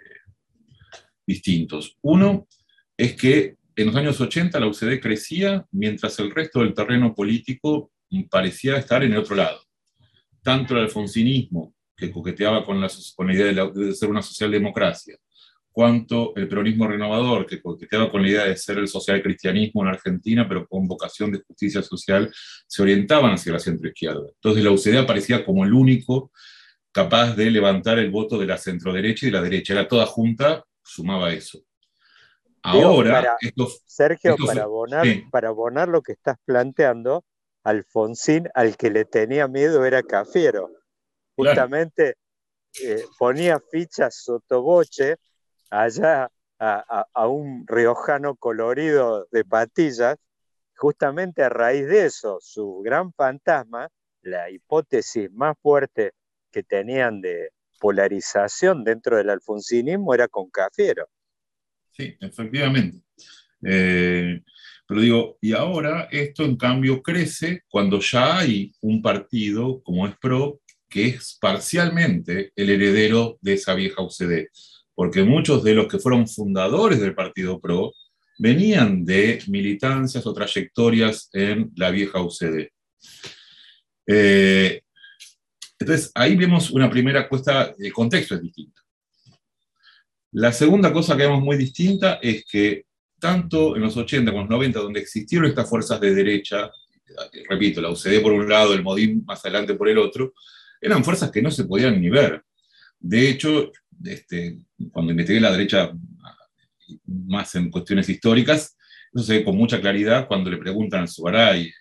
[1.25, 1.97] distintos.
[2.03, 2.49] Uno
[2.97, 7.93] es que en los años 80 la UCD crecía mientras el resto del terreno político
[8.29, 9.61] parecía estar en el otro lado.
[10.43, 12.89] Tanto el alfonsinismo, que coqueteaba con la,
[13.33, 15.17] idea de, de ser una socialdemocracia,
[15.75, 20.47] cuanto el peronismo renovador, que coqueteaba con la idea de ser el socialcristianismo en Argentina,
[20.49, 22.33] pero con vocación de justicia social,
[22.69, 24.29] se orientaban hacia la centroizquierda.
[24.37, 26.31] Entonces la UCD aparecía como el único
[26.93, 29.73] capaz de levantar el voto de la centroderecha y de la derecha.
[29.73, 31.59] Era toda junta, sumaba eso.
[32.63, 33.37] Ahora,
[33.85, 37.25] Sergio, para, abonar, para abonar lo que estás planteando,
[37.65, 40.71] Alfonsín al que le tenía miedo era Cafiero.
[41.35, 42.15] Justamente
[42.81, 45.17] eh, ponía fichas sotoboche
[45.81, 50.17] allá a, un riojano colorido de patillas,
[50.77, 53.89] justamente a raíz de eso, su gran fantasma,
[54.23, 56.13] la hipótesis más fuerte
[56.51, 57.51] que tenían de
[57.81, 61.09] polarización dentro del alfonsinismo era con Cafiero.
[61.91, 63.03] Sí, efectivamente.
[63.63, 64.43] Eh,
[64.87, 70.17] pero digo, y ahora esto en cambio crece cuando ya hay un partido como es
[70.19, 74.49] PRO que es parcialmente el heredero de esa vieja UCD
[74.95, 77.93] porque muchos de los que fueron fundadores del Partido PRO
[78.39, 82.69] venían de militancias o trayectorias en la vieja UCD.
[84.07, 84.83] Eh,
[85.79, 88.81] entonces, ahí vemos una primera cuesta, el contexto es distinto.
[90.33, 92.87] La segunda cosa que vemos muy distinta es que
[93.21, 96.71] tanto en los 80 como en los 90, donde existieron estas fuerzas de derecha,
[97.49, 100.35] repito, la UCD por un lado, el MODIM más adelante por el otro,
[100.81, 102.43] eran fuerzas que no se podían ni ver.
[102.99, 103.71] De hecho,
[104.05, 104.59] este,
[104.93, 105.93] cuando investigué la derecha
[107.07, 108.77] más en cuestiones históricas,
[109.13, 111.73] eso se ve con mucha claridad cuando le preguntan a Subaray,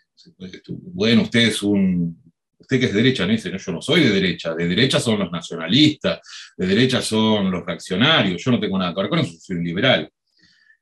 [0.70, 2.22] bueno, usted es un,
[2.58, 5.00] usted que es de derecha, no dice, no, yo no soy de derecha, de derecha
[5.00, 6.20] son los nacionalistas,
[6.56, 9.64] de derecha son los reaccionarios, yo no tengo nada que ver con eso, soy un
[9.64, 10.10] liberal.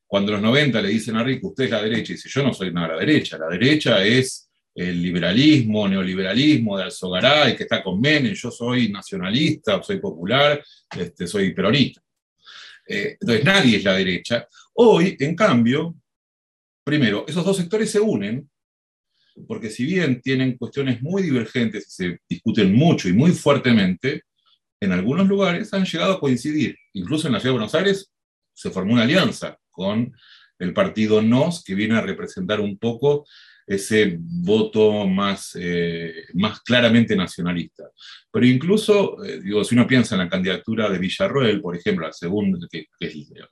[0.05, 2.73] Cuando los 90 le dicen a Rico, usted es la derecha, dice, yo no soy
[2.73, 8.33] nada la derecha, la derecha es el liberalismo, neoliberalismo de Alzogaray, que está con Menem,
[8.33, 10.63] yo soy nacionalista, soy popular,
[10.97, 12.01] este, soy peronista.
[12.87, 14.47] Eh, entonces nadie es la derecha.
[14.75, 15.95] Hoy, en cambio,
[16.83, 18.49] primero, esos dos sectores se unen,
[19.47, 24.23] porque si bien tienen cuestiones muy divergentes y se discuten mucho y muy fuertemente,
[24.79, 26.75] en algunos lugares han llegado a coincidir.
[26.93, 28.11] Incluso en la ciudad de Buenos Aires
[28.53, 30.13] se formó una alianza con
[30.59, 33.25] el partido NOS, que viene a representar un poco
[33.65, 37.89] ese voto más, eh, más claramente nacionalista.
[38.31, 42.13] Pero incluso, eh, digo, si uno piensa en la candidatura de Villarroel, por ejemplo, la
[42.13, 42.87] segunda, que,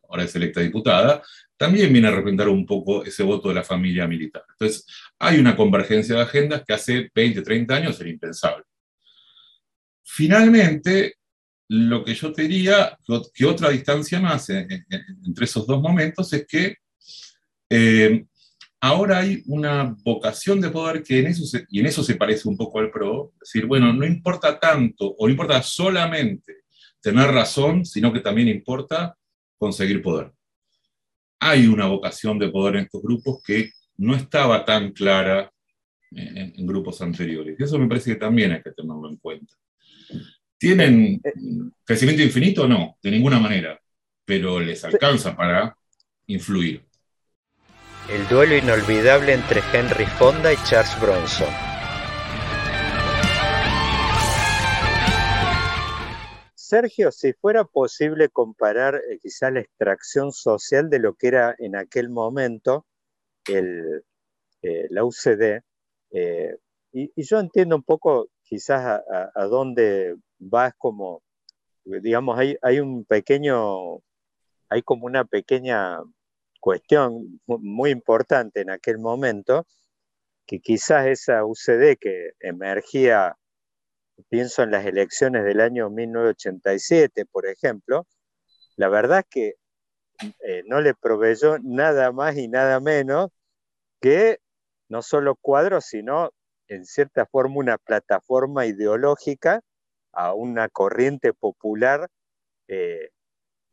[0.10, 1.22] ahora es electa diputada,
[1.58, 4.44] también viene a representar un poco ese voto de la familia militar.
[4.50, 4.86] Entonces,
[5.20, 8.64] hay una convergencia de agendas que hace 20, 30 años era impensable.
[10.04, 11.16] Finalmente,
[11.70, 12.98] lo que yo te diría,
[13.34, 16.78] que otra distancia más entre esos dos momentos es que
[17.70, 18.26] eh,
[18.82, 22.48] ahora hay una vocación de poder que en eso se, y en eso se parece
[22.48, 26.64] un poco al PRO, decir, bueno, no importa tanto o no importa solamente
[27.02, 29.16] tener razón, sino que también importa
[29.58, 30.32] conseguir poder.
[31.40, 35.52] Hay una vocación de poder en estos grupos que no estaba tan clara
[36.12, 37.56] en, grupos anteriores.
[37.60, 39.54] Y eso me parece que también hay que tenerlo en cuenta.
[40.58, 41.32] ¿Tienen eh,
[41.86, 42.68] crecimiento infinito?
[42.68, 43.80] No, de ninguna manera,
[44.26, 45.76] pero les alcanza para
[46.28, 46.89] influir.
[48.12, 51.48] El duelo inolvidable entre Henry Fonda y Charles Bronson.
[56.56, 61.76] Sergio, si fuera posible comparar eh, quizá la extracción social de lo que era en
[61.76, 62.88] aquel momento
[63.48, 64.04] el,
[64.64, 65.62] eh, la UCD,
[66.92, 71.22] y, yo entiendo un poco quizás a, a dónde vas como,
[71.86, 74.00] digamos, hay, hay un pequeño,
[74.68, 76.00] hay como una pequeña
[76.60, 79.66] cuestión muy importante en aquel momento,
[80.46, 83.38] que quizás esa UCD que emergía,
[84.30, 88.08] pienso en las elecciones del año 1987, por ejemplo,
[88.76, 89.54] la verdad es que
[90.46, 93.30] eh, no le proveyó nada más y nada menos
[94.02, 94.40] que
[94.90, 96.32] no solo cuadros, sino
[96.68, 99.62] en cierta forma una plataforma ideológica
[100.12, 102.10] a una corriente popular
[102.68, 103.12] eh,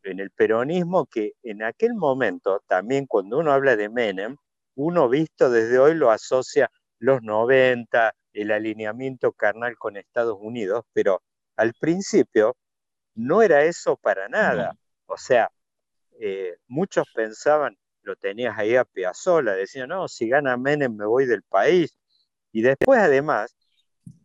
[0.03, 4.37] en el peronismo que en aquel momento, también cuando uno habla de Menem,
[4.75, 6.69] uno visto desde hoy lo asocia
[6.99, 11.21] los 90, el alineamiento carnal con Estados Unidos, pero
[11.55, 12.55] al principio
[13.15, 14.75] no era eso para nada.
[15.07, 15.49] O sea,
[16.19, 21.25] eh, muchos pensaban, lo tenías ahí a Piazzola, decían, no, si gana Menem me voy
[21.25, 21.97] del país.
[22.51, 23.55] Y después además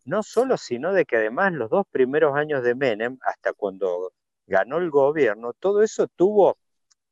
[0.05, 4.13] no solo, sino de que además los dos primeros años de Menem, hasta cuando
[4.53, 6.59] ganó el gobierno, todo eso tuvo,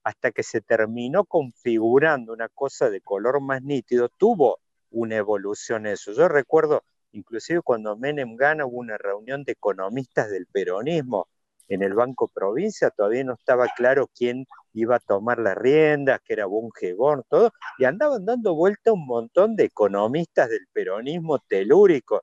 [0.04, 4.58] hasta que se terminó configurando una cosa de color más nítido, tuvo
[4.90, 6.12] una evolución eso.
[6.12, 11.28] Yo recuerdo, inclusive cuando Menem gana, hubo una reunión de economistas del peronismo
[11.68, 16.34] en el Banco Provincia, todavía no estaba claro quién iba a tomar las riendas, que
[16.34, 22.22] era Bungebón, todo, y andaban dando vuelta un montón de economistas del peronismo telúrico,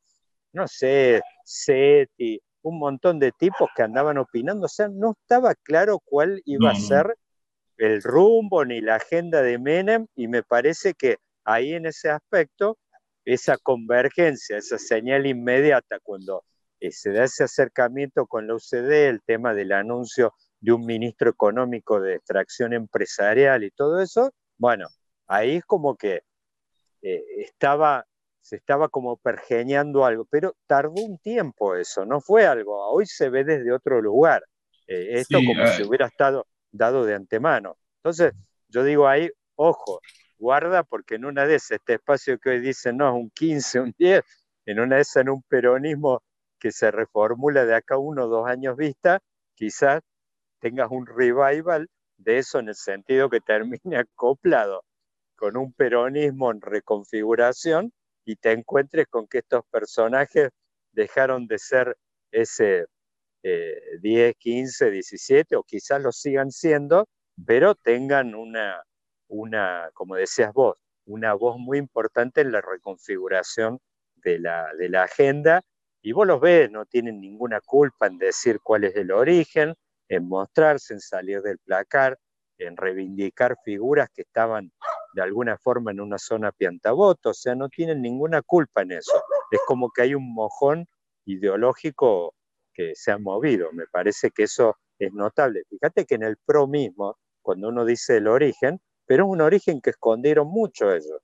[0.54, 6.00] no sé, SETI, un montón de tipos que andaban opinando, o sea, no estaba claro
[6.04, 7.18] cuál iba a ser
[7.78, 12.78] el rumbo ni la agenda de Menem, y me parece que ahí en ese aspecto,
[13.24, 16.44] esa convergencia, esa señal inmediata cuando
[16.80, 21.30] eh, se da ese acercamiento con la UCD, el tema del anuncio de un ministro
[21.30, 24.88] económico de extracción empresarial y todo eso, bueno,
[25.28, 26.22] ahí es como que
[27.02, 28.06] eh, estaba
[28.48, 33.30] se estaba como pergeñando algo, pero tardó un tiempo eso, no fue algo, hoy se
[33.30, 34.42] ve desde otro lugar,
[34.88, 37.76] eh, esto como si hubiera estado dado de antemano.
[37.98, 38.32] Entonces,
[38.70, 40.00] yo digo ahí, ojo,
[40.38, 43.82] guarda, porque en una de esas, este espacio que hoy dicen, no, es un 15,
[43.82, 44.24] un 10,
[44.66, 46.24] en una de esas, en un peronismo
[46.58, 49.20] que se reformula de acá uno o dos años vista,
[49.56, 50.02] quizás
[50.60, 54.86] tengas un revival de eso en el sentido que termine acoplado
[55.36, 57.92] con un peronismo en reconfiguración
[58.28, 60.50] y te encuentres con que estos personajes
[60.92, 61.98] dejaron de ser
[62.30, 62.86] ese
[63.42, 67.08] 10, 15, 17 o quizás lo sigan siendo,
[67.46, 68.84] pero tengan una,
[69.30, 70.76] una, como decías vos,
[71.06, 73.80] una voz muy importante en la reconfiguración
[74.16, 75.62] de la, de la agenda
[76.02, 79.74] y vos los ves, no tienen ninguna culpa en decir cuál es el origen,
[80.10, 82.20] en mostrarse, en salir del placar,
[82.58, 84.74] en reivindicar figuras que estaban
[85.18, 89.20] de alguna forma en una zona piantaboto, o sea, no tienen ninguna culpa en eso.
[89.50, 90.86] Es como que hay un mojón
[91.26, 92.36] ideológico
[92.72, 95.64] que se ha movido, me parece que eso es notable.
[95.72, 99.82] Fíjate que en el PRO mismo, cuando uno dice el origen, pero es un origen
[99.82, 101.20] que escondieron mucho ellos.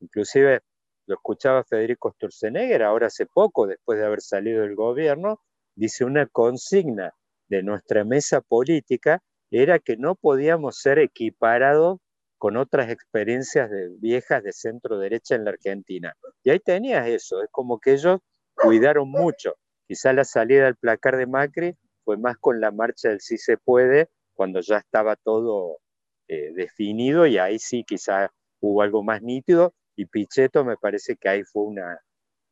[0.00, 0.62] Inclusive
[1.06, 5.40] lo escuchaba Federico Sturzenegger ahora hace poco, después de haber salido del gobierno,
[5.76, 7.14] dice una consigna
[7.48, 9.22] de nuestra mesa política
[9.52, 12.00] era que no podíamos ser equiparados
[12.40, 16.16] con otras experiencias de, viejas de centro derecha en la Argentina.
[16.42, 18.20] Y ahí tenías eso, es como que ellos
[18.54, 19.56] cuidaron mucho.
[19.86, 23.58] Quizá la salida del placar de Macri fue más con la marcha del sí se
[23.58, 25.80] puede, cuando ya estaba todo
[26.28, 31.28] eh, definido y ahí sí quizá hubo algo más nítido y Pichetto me parece que
[31.28, 31.64] ahí fue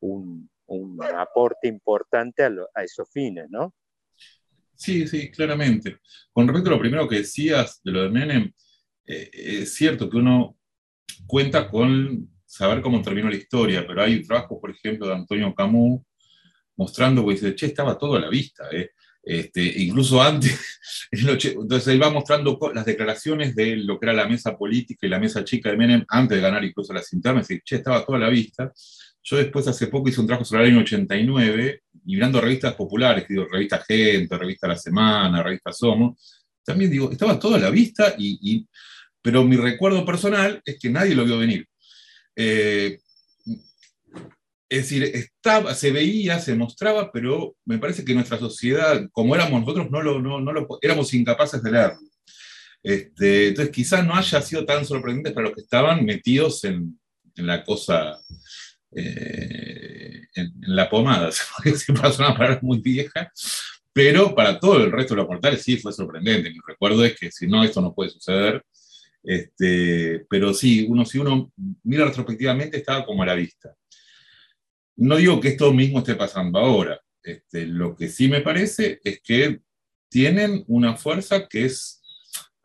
[0.01, 0.49] un,
[1.17, 3.73] aporte importante a, a esos fines, ¿no?
[4.75, 5.97] Sí, sí, claramente.
[6.31, 8.53] Con respecto a lo primero que decías de lo de Menem,
[9.09, 10.55] eh, es cierto que uno
[11.25, 16.01] cuenta con saber cómo terminó la historia, pero hay trabajos, por ejemplo, de Antonio Camus
[16.77, 18.91] mostrando, que dice, che, estaba todo a la vista, eh".
[19.23, 20.79] este, incluso antes,
[21.11, 25.19] entonces él va mostrando las declaraciones de lo que era la mesa política y la
[25.19, 28.19] mesa chica de Menem antes de ganar incluso las internas, dice, che, estaba todo a
[28.19, 28.71] la vista.
[29.23, 33.27] Yo después hace poco hice un trabajo sobre el año 89 y mirando revistas populares,
[33.27, 36.39] digo, revista Gente, revista La Semana, revista Somos,
[36.69, 38.67] también digo, estaba todo a la vista, y,
[39.29, 41.67] pero mi recuerdo personal es que nadie lo vio venir.
[42.35, 42.97] Eh,
[44.67, 49.61] es decir, estaba, se veía, se mostraba, pero me parece que nuestra sociedad, como éramos
[49.61, 51.99] nosotros, no lo, no, lo, éramos incapaces de leerlo.
[52.81, 56.99] Este, entonces, quizás no haya sido tan sorprendente para los que estaban metidos en,
[57.35, 58.19] en la cosa,
[58.95, 63.31] eh, en, la pomada, se pasó una palabra muy vieja,
[63.93, 66.49] pero para todo el resto de los portales sí fue sorprendente.
[66.49, 68.65] Mi recuerdo es que si no, esto no puede suceder.
[69.23, 71.51] Este, pero sí, uno, si uno
[71.83, 73.75] mira retrospectivamente, estaba como a la vista.
[74.95, 76.99] No digo que esto mismo esté pasando ahora.
[77.23, 79.61] Este, lo que sí me parece es que
[80.09, 82.01] tienen una fuerza que es,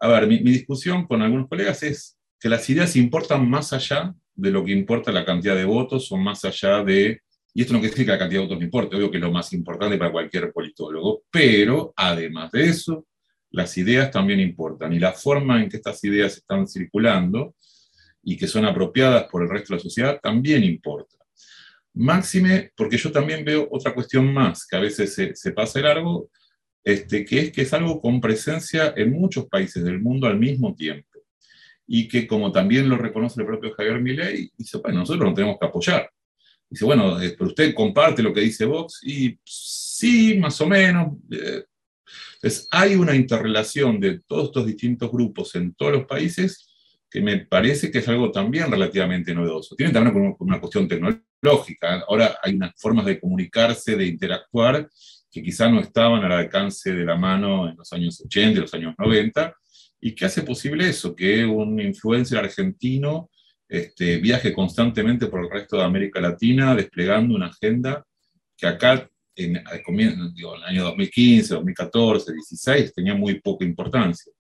[0.01, 4.51] a ver, mi, discusión con algunos colegas es que las ideas importan más allá de
[4.51, 7.21] lo que importa la cantidad de votos o más allá de,
[7.53, 9.23] y esto no quiere decir que la cantidad de votos no importe, obvio que es
[9.23, 13.07] lo más importante para cualquier politólogo, pero además de eso,
[13.55, 17.55] las ideas también importan y la forma en que estas ideas están circulando
[18.23, 21.17] y que son apropiadas por el resto de la sociedad también importa.
[21.95, 26.31] Máxime, porque yo también veo otra cuestión más, que a veces se, pasa el largo,
[26.83, 30.75] este, que es que es algo con presencia en muchos países del mundo al mismo
[30.75, 31.21] tiempo.
[31.87, 35.59] Y que como también lo reconoce el propio Javier Milei, dice, bueno, nosotros no tenemos
[35.61, 36.11] que apoyar.
[36.69, 41.19] Dice, bueno, eh, pero usted comparte lo que dice Vox, y sí, más o menos.
[41.31, 41.63] Eh,
[42.45, 46.69] entonces, hay una interrelación de todos estos distintos grupos en todos los países
[47.11, 49.75] que me parece que es algo también relativamente novedoso.
[49.75, 52.05] Tiene también una cuestión tecnológica.
[52.07, 54.87] Ahora hay unas formas de comunicarse, de interactuar,
[55.31, 58.95] que quizá no estaban al alcance de la mano en los años 80, los años
[58.99, 59.55] 90,
[60.03, 63.31] y que hace posible eso, que un influencer argentino
[63.67, 68.05] este, viaje constantemente por el resto de América Latina desplegando una agenda
[68.55, 74.33] que acá en, en el año 2015, 2014, 2016 tenía muy poca importancia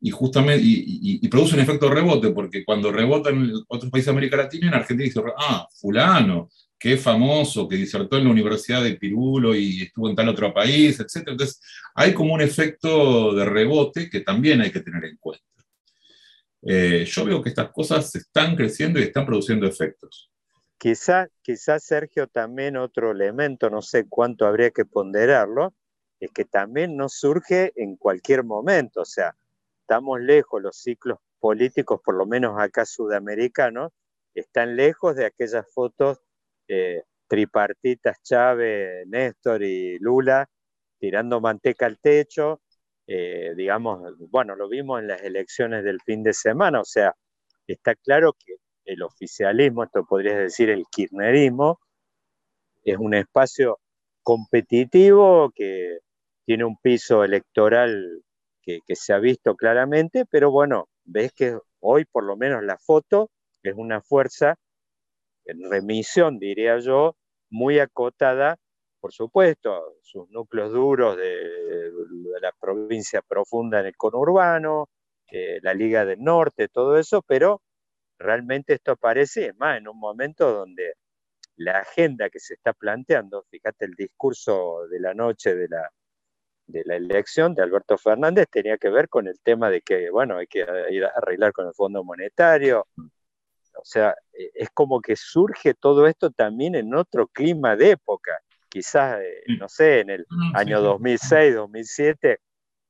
[0.00, 4.36] y justamente y, produce un efecto rebote, porque cuando rebota en otros países de América
[4.36, 9.54] Latina, en Argentina dice, ah, fulano, qué famoso, que disertó en la Universidad de Pirulo
[9.54, 11.28] y estuvo en tal otro país, etc.
[11.28, 11.60] Entonces,
[11.94, 15.44] hay como un efecto de rebote que también hay que tener en cuenta.
[16.62, 20.30] Eh, yo veo que estas cosas están creciendo y están produciendo efectos.
[20.78, 25.74] Quizá, quizá, Sergio, también otro elemento, no sé cuánto habría que ponderarlo,
[26.20, 29.02] es que también no surge en cualquier momento.
[29.02, 29.36] O sea,
[29.80, 33.92] estamos lejos, los ciclos políticos, por lo menos acá sudamericanos,
[34.34, 36.18] están lejos de aquellas fotos
[36.68, 40.48] eh, tripartitas Chávez, Néstor y Lula
[40.98, 42.60] tirando manteca al techo,
[43.06, 47.14] eh, digamos, bueno, lo vimos en las elecciones del fin de semana, o sea,
[47.66, 48.56] está claro que
[48.86, 51.80] el oficialismo, esto podría decir el kirchnerismo,
[52.84, 53.80] es un espacio
[54.22, 55.98] competitivo que
[56.44, 58.22] tiene un piso electoral
[58.62, 63.30] que, se ha visto claramente, pero bueno, ves que hoy por lo menos la foto
[63.62, 64.56] es una fuerza
[65.44, 67.16] en remisión, diría yo,
[67.50, 68.56] muy acotada,
[69.00, 71.92] por supuesto, sus núcleos duros de,
[72.40, 74.88] la provincia profunda en el conurbano,
[75.30, 77.60] eh, la Liga del Norte, todo eso, pero
[78.18, 80.94] realmente esto aparece, más, en un momento donde
[81.56, 85.90] la agenda que se está planteando, fíjate el discurso de la noche de la,
[86.66, 90.36] de la elección de Alberto Fernández tenía que ver con el tema de que, bueno,
[90.38, 92.86] hay que ir a arreglar con el Fondo Monetario.
[92.96, 98.38] O sea, e, es como que surge todo esto también en otro clima de época.
[98.68, 102.40] Quizás, eh, no sé, en el año 2006, 2007,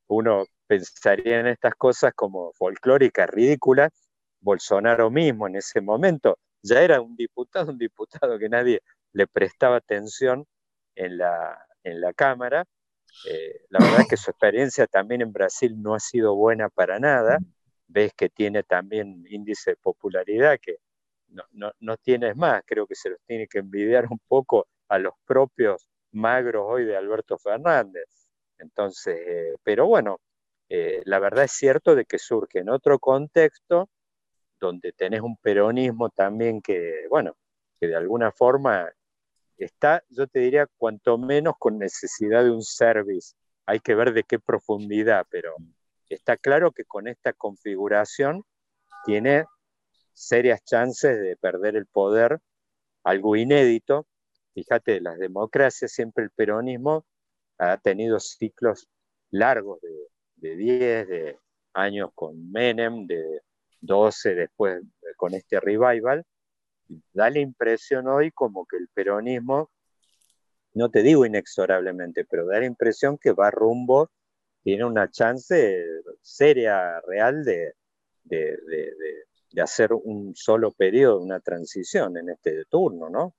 [0.08, 3.92] uno pensaría en estas cosas como folclóricas, ridículas.
[4.40, 8.82] Bolsonaro mismo en ese momento ya era un diputado, un diputado que nadie
[9.12, 10.46] le prestaba atención
[10.94, 12.66] en la, en la Cámara,
[13.24, 16.98] eh, la verdad es que su experiencia también en Brasil no ha sido buena para
[16.98, 17.38] nada.
[17.88, 20.76] Ves que tiene también índice de popularidad que
[21.28, 22.62] no, no, no tienes más.
[22.66, 26.96] Creo que se los tiene que envidiar un poco a los propios magros hoy de
[26.96, 28.28] Alberto Fernández.
[28.58, 30.20] Entonces, eh, pero bueno,
[30.68, 33.88] eh, la verdad es cierto de que surge en otro contexto
[34.60, 37.36] donde tenés un peronismo también que, bueno,
[37.80, 38.90] que de alguna forma
[39.58, 43.34] está, yo te diría, cuanto menos con necesidad de un service.
[43.66, 45.54] Hay que ver de qué profundidad, pero
[46.08, 48.44] está claro que con esta configuración
[49.04, 49.44] tiene
[50.12, 52.40] serias chances de perder el poder,
[53.04, 54.06] algo inédito.
[54.54, 57.04] Fíjate, las democracias, siempre el peronismo
[57.58, 58.88] ha tenido ciclos
[59.30, 61.38] largos de, de 10, de
[61.72, 63.42] años con Menem, de
[63.80, 64.82] 12 después
[65.16, 66.24] con este revival,
[67.12, 69.70] da la impresión hoy como que el peronismo,
[70.74, 74.10] no te digo inexorablemente, pero da la impresión que va rumbo,
[74.62, 75.84] tiene una chance
[76.20, 77.74] seria, real de,
[78.24, 78.56] de,
[79.52, 83.34] de, hacer un solo periodo, una transición en este turno, ¿no?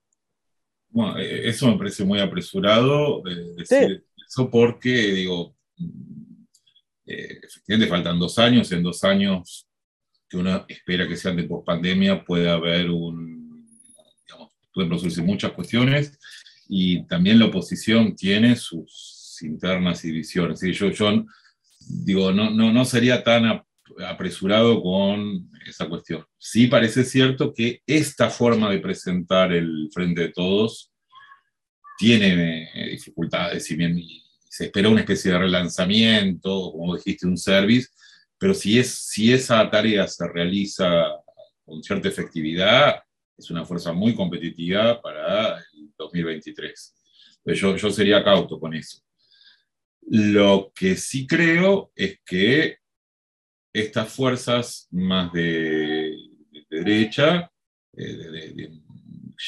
[0.90, 5.56] Bueno, eh, eso me parece muy apresurado, eh, decir eso porque, digo,
[7.06, 9.67] eh, efectivamente faltan dos años, en dos años
[10.30, 13.66] que uno espera que sean de pospandemia puede haber un,
[14.26, 16.20] digamos, pueden producirse muchas cuestiones
[16.68, 20.60] y también la oposición tiene sus internas y divisiones.
[20.62, 21.26] Yo, yo
[22.04, 23.64] digo, no, no, no sería tan
[24.06, 26.26] apresurado con esa cuestión.
[26.38, 30.92] Sí parece cierto que esta forma de presentar el Frente de Todos
[31.98, 34.00] tiene eh, dificultades, y bien
[34.50, 37.90] se espera una especie de relanzamiento, como dijiste, un service,
[38.38, 41.08] pero si, es, si esa tarea se realiza
[41.66, 43.02] con cierta efectividad,
[43.38, 46.96] es una fuerza muy competitiva para el 2023.
[47.46, 49.00] Yo, yo sería cauto con eso.
[50.10, 52.78] Lo que sí creo es que
[53.74, 56.16] estas fuerzas más de,
[56.70, 57.52] derecha
[57.96, 58.70] eh,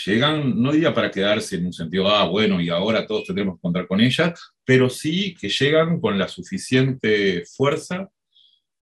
[0.06, 3.61] llegan, no diría para quedarse en un sentido, ah, bueno, y ahora todos tendremos que
[3.61, 8.10] contar con ellas, pero sí que llegan con la suficiente fuerza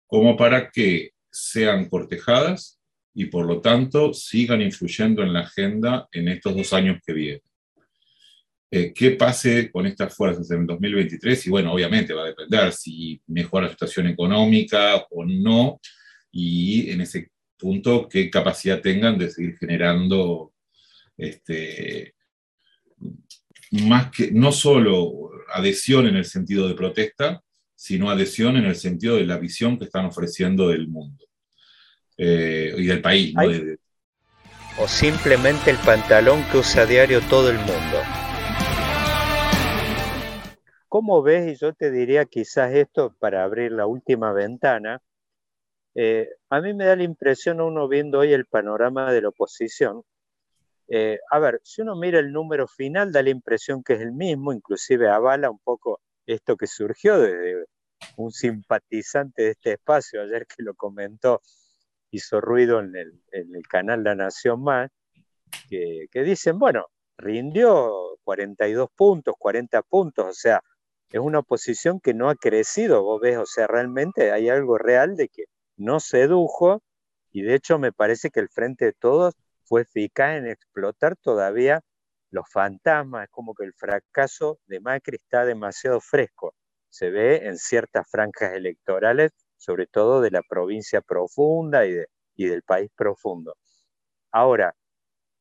[0.07, 2.81] como para que sean cortejadas
[3.15, 7.43] y por lo tanto sigan influyendo en la agenda en estos dos años que vienen.
[8.71, 11.47] Eh, ¿Qué pase con estas fuerzas en el 2023?
[11.47, 15.81] Y bueno, obviamente va a depender si mejora la situación económica o no,
[16.33, 20.53] y en ese punto qué capacidad tengan de seguir generando
[21.17, 22.15] este,
[23.71, 27.41] más que no solo adhesión en el sentido de protesta,
[27.85, 31.27] sino adhesión en el sentido de la visión que están ofreciendo del mundo
[32.17, 33.35] eh, y del país.
[34.79, 37.99] O simplemente el pantalón que usa a diario todo el mundo.
[40.89, 41.53] ¿Cómo ves?
[41.53, 45.03] Y yo te diría quizás esto para abrir la última ventana.
[45.95, 50.03] Eh, a mí me da la impresión, uno viendo hoy el panorama de la oposición,
[50.89, 54.13] eh, a ver, si uno mira el número final, da la impresión que es el
[54.13, 57.67] mismo, inclusive avala un poco esto que surgió desde
[58.17, 61.43] un simpatizante de este espacio, ayer que lo comentó,
[62.11, 64.91] hizo ruido en el, canal La Nación Más,
[65.69, 66.87] que, que, dicen, bueno,
[67.17, 70.63] rindió 42 puntos, 40 puntos, o sea,
[71.11, 75.17] es una oposición que no ha crecido, vos ves, o sea, realmente hay algo real
[75.17, 75.45] de que
[75.77, 76.83] no sedujo,
[77.31, 81.81] y de hecho me parece que el Frente de Todos fue eficaz en explotar todavía
[82.31, 86.55] los fantasmas, es como que el fracaso de Macri está demasiado fresco.
[86.95, 91.97] Se ve en ciertas franjas electorales, sobre todo de la provincia profunda y,
[92.37, 93.57] del país profundo.
[94.31, 94.77] Ahora,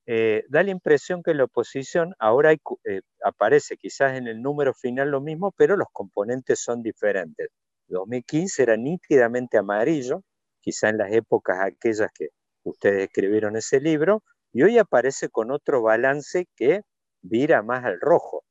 [0.07, 5.11] eh, da la impresión que la oposición ahora eh, aparece quizás en el número final
[5.11, 7.49] lo mismo, pero los componentes son diferentes.
[7.87, 10.23] 2015 era nítidamente amarillo,
[10.59, 12.29] quizá en las épocas aquellas que
[12.63, 14.23] ustedes escribieron ese libro,
[14.53, 16.81] y hoy aparece con otro balance que
[17.21, 18.43] vira más al rojo.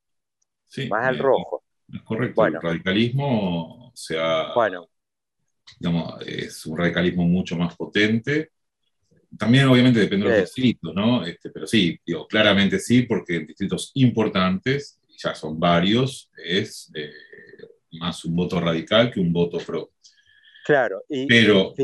[0.68, 1.61] Sí, más al rojo.
[1.92, 4.88] Es correcto, el radicalismo sea, bueno.
[5.78, 8.50] digamos, es un radicalismo mucho más potente.
[9.38, 11.24] También obviamente depende de los distritos, ¿no?
[11.24, 17.10] Este, pero sí, digo, claramente sí, porque en distritos importantes, ya son varios, es eh,
[17.92, 19.90] más un voto radical que un voto pro.
[20.64, 21.74] Claro, y, pero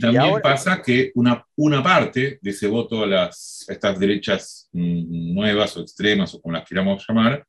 [0.00, 5.76] también pasa que una, una parte de ese voto a, las, estas derechas mm, nuevas
[5.76, 7.44] o extremas o como las queramos llamar,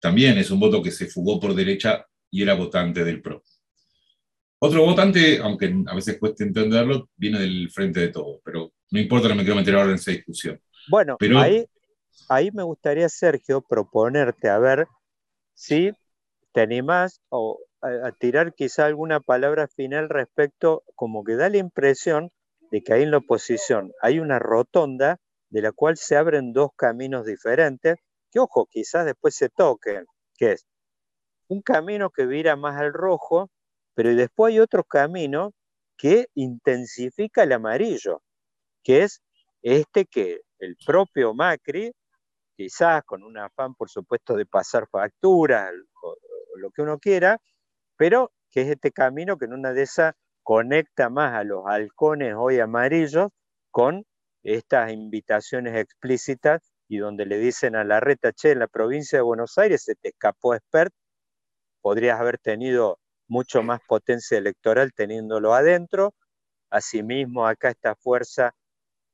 [0.00, 3.42] también es un voto que se fugó por derecha y era votante del PRO.
[4.60, 9.28] Otro votante, aunque a veces cueste entenderlo, viene del frente de todo, pero no importa,
[9.28, 10.60] no me quiero meter ahora en esa discusión.
[10.88, 11.66] Bueno, pero, ahí,
[12.28, 14.88] ahí me gustaría, Sergio, proponerte a ver
[15.54, 15.92] si
[16.52, 22.30] te animás o a, tirar quizá alguna palabra final respecto, como que da la impresión
[22.70, 25.20] de que ahí en la oposición hay una rotonda
[25.50, 27.96] de la cual se abren dos caminos diferentes,
[28.30, 30.06] que ojo, quizás después se toquen,
[30.36, 30.66] que es
[31.48, 33.50] un camino que vira más al rojo,
[33.94, 35.52] pero después hay otro camino
[35.96, 38.22] que intensifica el amarillo,
[38.82, 39.20] que es
[39.62, 41.92] este que el propio Macri,
[42.56, 45.72] quizás con un afán, por supuesto, de pasar facturas
[46.56, 47.38] lo que uno quiera,
[47.96, 52.34] pero que es este camino que en una de esas conecta más a los halcones
[52.36, 53.28] hoy amarillos
[53.70, 54.04] con
[54.42, 59.22] estas invitaciones explícitas y donde le dicen a la reta, che, en la provincia de
[59.22, 60.92] Buenos Aires se te escapó expert,
[61.82, 62.98] podrías haber tenido
[63.28, 66.14] mucho más potencia electoral teniéndolo adentro.
[66.70, 68.54] Asimismo, acá esta fuerza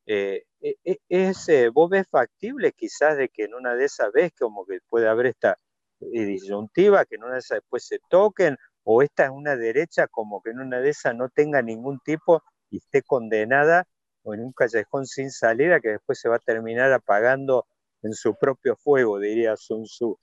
[0.06, 4.12] eh, e, e, es, eh, ¿vos ves factible quizás de que en una de esas
[4.12, 5.58] veces como que puede haber esta
[6.00, 10.06] eh, disyuntiva, que en una de esas después se toquen, o esta es una derecha
[10.08, 13.86] como que en una de esas no tenga ningún tipo y esté condenada
[14.24, 17.66] o en un callejón sin salida que después se va a terminar apagando
[18.02, 20.18] en su propio fuego, diría Sun Tzu.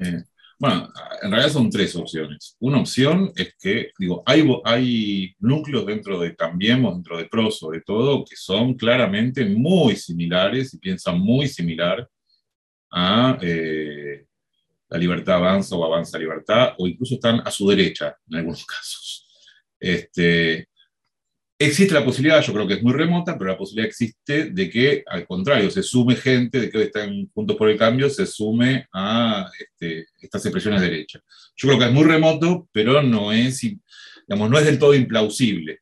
[0.00, 0.22] Eh,
[0.58, 0.92] bueno,
[1.22, 2.56] en realidad son tres opciones.
[2.60, 7.80] Una opción es que, digo, hay, hay núcleos dentro de Cambiemos, dentro de PRO sobre
[7.80, 12.08] todo, que son claramente muy similares y piensan muy similar
[12.90, 14.26] a eh,
[14.88, 19.28] la libertad avanza o avanza libertad, o incluso están a su derecha en algunos casos.
[19.78, 20.68] Este,
[21.56, 25.04] Existe la posibilidad, yo creo que es muy remota, pero la posibilidad existe de que,
[25.06, 28.86] al contrario, se sume gente de que hoy están juntos por el cambio, se sume
[28.92, 31.20] a este, estas expresiones de derecha.
[31.56, 35.78] Yo creo que es muy remoto, pero no es, digamos, no es del todo implausible.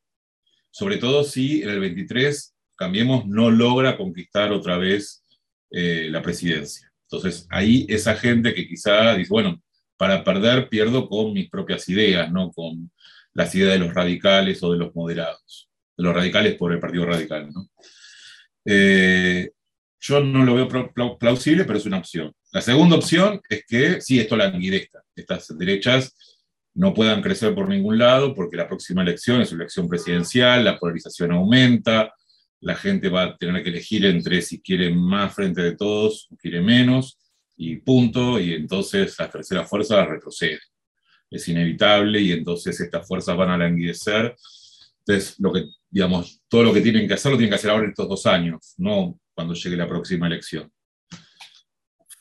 [0.71, 5.25] Sobre todo si en el 23 Cambiemos no logra conquistar otra vez
[5.71, 6.93] eh, la presidencia.
[7.05, 9.63] Entonces, ahí esa gente que quizá dice, bueno,
[9.97, 12.91] para perder pierdo con mis propias ideas, no con
[13.35, 17.07] las ideas de los radicales o de los moderados, de los radicales por el Partido
[17.07, 17.51] Radical.
[17.53, 17.69] ¿no?
[18.65, 19.51] Eh,
[20.01, 22.33] yo no lo veo plausible, pero es una opción.
[22.53, 25.03] La segunda opción es que sí, esto languidezca.
[25.15, 26.15] Estas derechas
[26.75, 30.79] no puedan crecer por ningún lado porque la próxima elección es una elección presidencial, la
[30.79, 32.13] polarización aumenta,
[32.61, 36.37] la gente va a tener que elegir entre si quiere más frente de todos o
[36.37, 37.19] quiere menos,
[37.57, 40.59] y punto, y entonces las terceras fuerzas retroceden
[41.33, 44.37] es inevitable y entonces estas fuerzas van a languidecer.
[45.05, 47.89] Entonces, lo que, digamos, todo lo que tienen que hacer lo tienen que hacer ahora
[47.89, 50.71] estos dos años, no cuando llegue la próxima elección.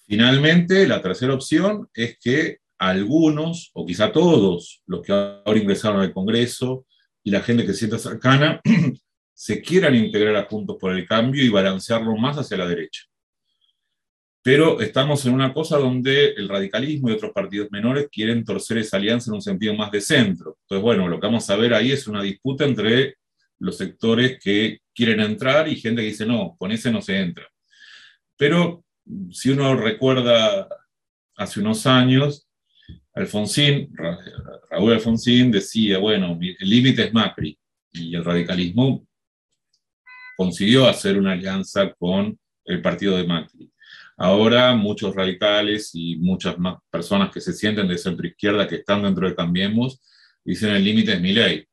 [0.08, 6.14] Finalmente, la tercera opción es que algunos, o quizá todos, los que ahora ingresaron al
[6.14, 6.86] Congreso
[7.24, 8.60] y la gente que se sienta cercana,
[9.34, 13.04] se quieran integrar a Juntos por el Cambio y balancearlo más hacia la derecha.
[14.44, 18.98] Pero estamos en una cosa donde el radicalismo y otros partidos menores quieren torcer esa
[18.98, 20.58] alianza en un sentido más de centro.
[20.62, 23.18] Entonces, bueno, lo que vamos a ver ahí es una disputa entre
[23.60, 27.48] los sectores que quieren entrar y gente que dice, no, con ese no se entra.
[28.36, 28.84] Pero
[29.32, 30.68] si uno recuerda
[31.36, 32.48] hace unos años,
[33.14, 33.94] Alfonsín,
[34.70, 37.58] Raúl Alfonsín decía, bueno, el límite es Macri,
[37.92, 39.06] y el radicalismo
[40.38, 43.71] consiguió hacer una alianza con el partido de Macri.
[44.24, 49.02] Ahora muchos radicales y muchas más personas que se sienten de centro izquierda que están
[49.02, 50.00] dentro de Cambiemos
[50.46, 51.66] dicen el límite es mi ley.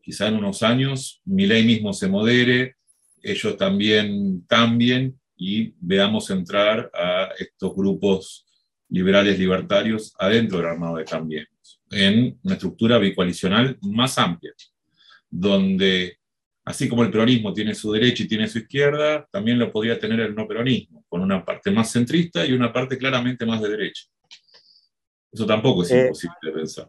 [0.00, 2.76] Quizá en unos años mi ley mismo se modere,
[3.22, 8.46] ellos también cambien y veamos entrar a estos grupos
[8.88, 14.54] liberales libertarios adentro del armado de Cambiemos, en una estructura bicoalicional más amplia,
[15.28, 16.19] donde
[16.70, 20.20] así como el peronismo tiene su derecha y tiene su izquierda, también lo podría tener
[20.20, 24.04] el no peronismo, con una parte más centrista y una parte claramente más de derecha.
[25.32, 26.88] Eso tampoco es eh, imposible de pensar.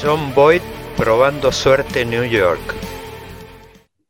[0.00, 0.60] John Boyd
[0.96, 2.60] probando suerte en New York.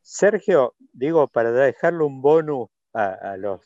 [0.01, 3.61] Sergio, digo, para dejarle un bonus a, los,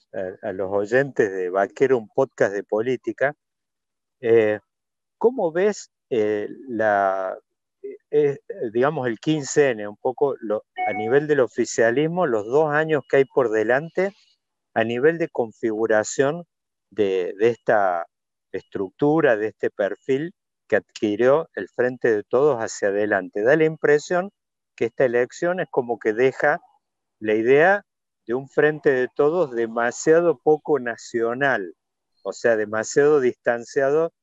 [0.70, 3.34] oyentes de Vaquero, un podcast de política,
[4.22, 4.60] eh,
[5.18, 7.36] ¿cómo ves eh, la,
[8.12, 8.38] eh,
[8.72, 10.36] digamos, el 15N, un poco
[10.88, 14.14] a nivel del oficialismo, los dos años que hay por delante,
[14.76, 16.44] a nivel de configuración
[16.92, 18.06] de, esta
[18.52, 20.36] estructura, de este perfil
[20.68, 23.42] que adquirió el Frente de Todos hacia adelante.
[23.42, 24.30] Da la impresión
[24.76, 26.60] que esta elección es como que deja
[27.18, 27.86] la idea
[28.28, 31.74] de un Frente de Todos demasiado poco nacional,
[32.22, 34.14] o sea, demasiado distanciado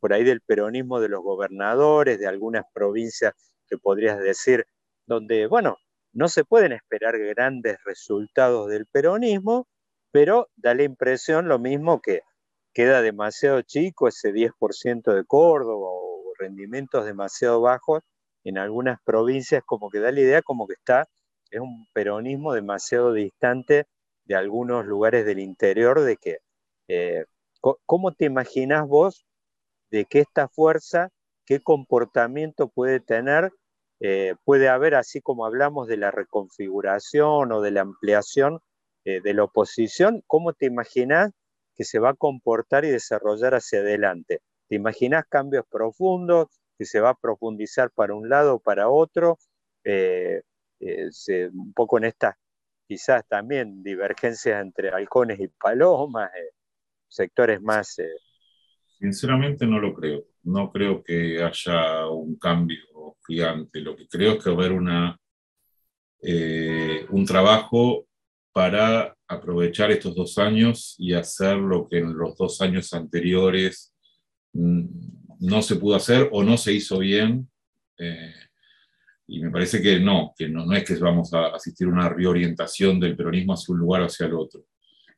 [0.00, 3.34] por ahí del peronismo de los gobernadores, de algunas provincias
[3.68, 4.66] que podrías decir,
[5.06, 5.76] donde, bueno,
[6.12, 9.68] no se pueden esperar grandes resultados del peronismo,
[10.10, 12.22] pero da la impresión lo mismo que
[12.72, 18.02] queda demasiado chico ese 10% de Córdoba o rendimientos demasiado bajos
[18.44, 21.08] en algunas provincias, como que da la idea como que está,
[21.50, 23.86] es un peronismo demasiado distante
[24.24, 26.38] de algunos lugares del interior, de que,
[26.88, 27.24] eh,
[27.86, 29.26] ¿cómo te imaginas vos
[29.90, 31.10] de que esta fuerza,
[31.44, 33.52] qué comportamiento puede tener,
[34.00, 38.60] eh, puede haber, así como hablamos de la reconfiguración o de la ampliación
[39.04, 41.32] eh, de la oposición, ¿cómo te imaginas
[41.74, 44.40] que se va a comportar y desarrollar hacia adelante?
[44.68, 46.48] ¿Te imaginas cambios profundos,
[46.78, 49.38] que se va a profundizar para un lado o para otro?
[49.84, 50.42] Eh,
[50.80, 52.36] un poco en estas
[52.86, 56.30] quizás también divergencias entre halcones y palomas,
[57.08, 57.98] sectores más
[59.00, 60.24] Sinceramente no lo creo.
[60.44, 62.78] No creo que haya un cambio
[63.26, 63.80] gigante.
[63.80, 65.18] Lo que creo es que va a haber una,
[66.22, 68.06] eh, un trabajo
[68.52, 73.94] para aprovechar estos dos años y hacer lo que en los dos años anteriores
[74.52, 74.84] mm,
[75.40, 77.48] no se pudo hacer o no se hizo bien.
[77.98, 78.34] Eh,
[79.26, 82.08] Y me parece que no, que no, no es que vamos a asistir a una
[82.08, 84.64] reorientación del peronismo hacia un lugar o hacia el otro.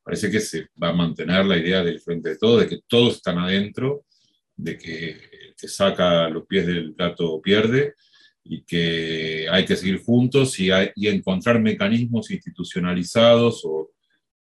[0.02, 3.16] Parece que se va a mantener la idea del frente de todos, de que todos
[3.16, 4.04] están adentro,
[4.56, 7.94] de que el que saca los pies del gato pierde
[8.44, 13.92] y que hay que seguir juntos y, y encontrar mecanismos institucionalizados o,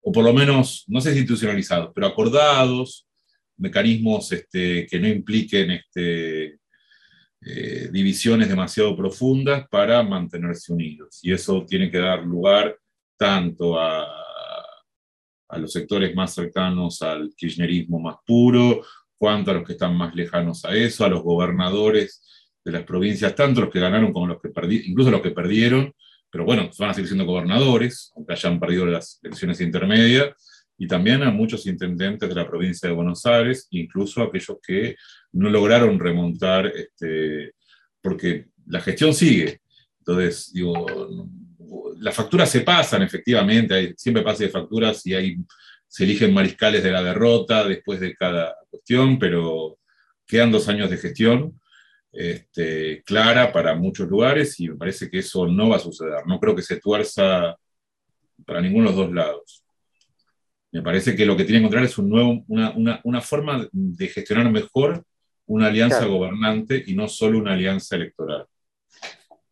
[0.02, 3.08] o, por lo menos, no sé institucionalizados, pero acordados,
[3.58, 6.60] mecanismos este, que no impliquen este,
[7.44, 11.20] eh, divisiones demasiado profundas para mantenerse unidos.
[11.22, 12.78] Y eso tiene que dar lugar
[13.18, 14.21] tanto a,
[15.52, 18.82] a los sectores más cercanos al kirchnerismo más puro,
[19.18, 22.24] cuanto a los que están más lejanos a eso, a los gobernadores
[22.64, 25.94] de las provincias, tanto los que ganaron como los que perdieron, incluso los que perdieron,
[26.30, 30.34] pero bueno, van a seguir siendo gobernadores, aunque hayan perdido las elecciones intermedias,
[30.78, 34.96] y también a muchos intendentes de la provincia de Buenos Aires, incluso aquellos que
[35.34, 37.54] no lograron remontar, este,
[38.02, 39.62] porque la gestión sigue.
[40.00, 40.88] Entonces, digo,
[42.00, 45.38] las facturas se pasan, efectivamente, hay, siempre pasa de facturas y hay,
[45.88, 49.78] se eligen mariscales de la derrota después de cada cuestión, pero
[50.26, 51.60] quedan dos años de gestión
[52.12, 56.26] este, clara para muchos lugares y me parece que eso no va a suceder.
[56.26, 57.56] No creo que se tuerza
[58.46, 59.64] para ninguno de los dos lados.
[60.72, 64.50] Me parece que lo que tiene que encontrar es un nuevo, una, forma de gestionar
[64.50, 65.04] mejor
[65.46, 68.46] una alianza gobernante y no solo una alianza electoral.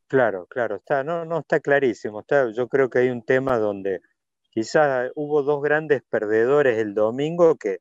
[0.09, 2.21] Claro, claro, está, no, no está clarísimo.
[2.21, 4.01] Está, yo creo que hay un tema donde
[4.49, 7.77] quizás hubo dos grandes perdedores el domingo, que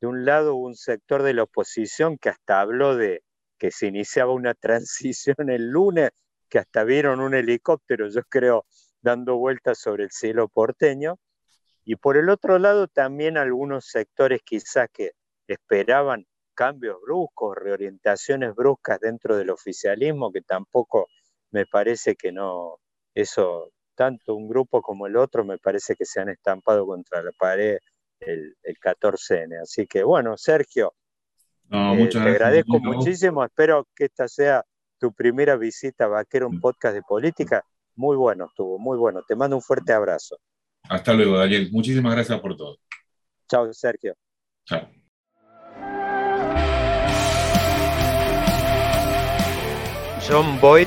[0.00, 3.22] de un lado hubo un sector de la oposición que hasta habló de,
[3.56, 6.10] que se iniciaba una transición el lunes,
[6.48, 8.66] que hasta vieron un helicóptero, yo creo,
[9.00, 11.18] dando vueltas sobre el cielo porteño.
[11.84, 15.12] Y por el otro lado, también algunos sectores quizás que
[15.46, 21.06] esperaban cambios bruscos, reorientaciones bruscas dentro del oficialismo, que tampoco
[21.50, 22.78] me parece que no,
[23.14, 27.32] eso, tanto un grupo como el otro, me parece que se han estampado contra la
[27.32, 27.78] pared
[28.20, 29.60] el, el 14N.
[29.62, 30.94] Así que bueno, Sergio,
[31.70, 33.44] eh, te agradezco muchísimo.
[33.44, 34.64] Espero que esta sea
[34.98, 36.60] tu primera visita a Vaquero, un mm.
[36.60, 37.64] podcast de política.
[37.96, 39.22] Muy bueno estuvo, muy bueno.
[39.26, 40.38] Te mando un fuerte abrazo.
[40.88, 41.68] Hasta luego, Daniel.
[41.72, 42.76] Muchísimas gracias por todo.
[43.48, 44.14] Chao, Sergio.
[44.64, 44.88] Chao.
[50.28, 50.86] John Boyd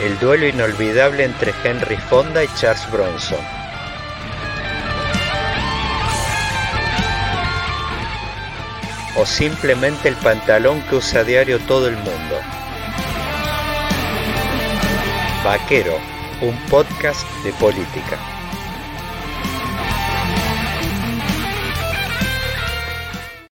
[0.00, 3.56] El duelo inolvidable entre Henry Fonda y Charles Bronson.
[9.16, 12.40] o simplemente el pantalón que usa a diario todo el mundo.
[15.42, 15.98] Vaquero,
[16.42, 18.35] un podcast de política.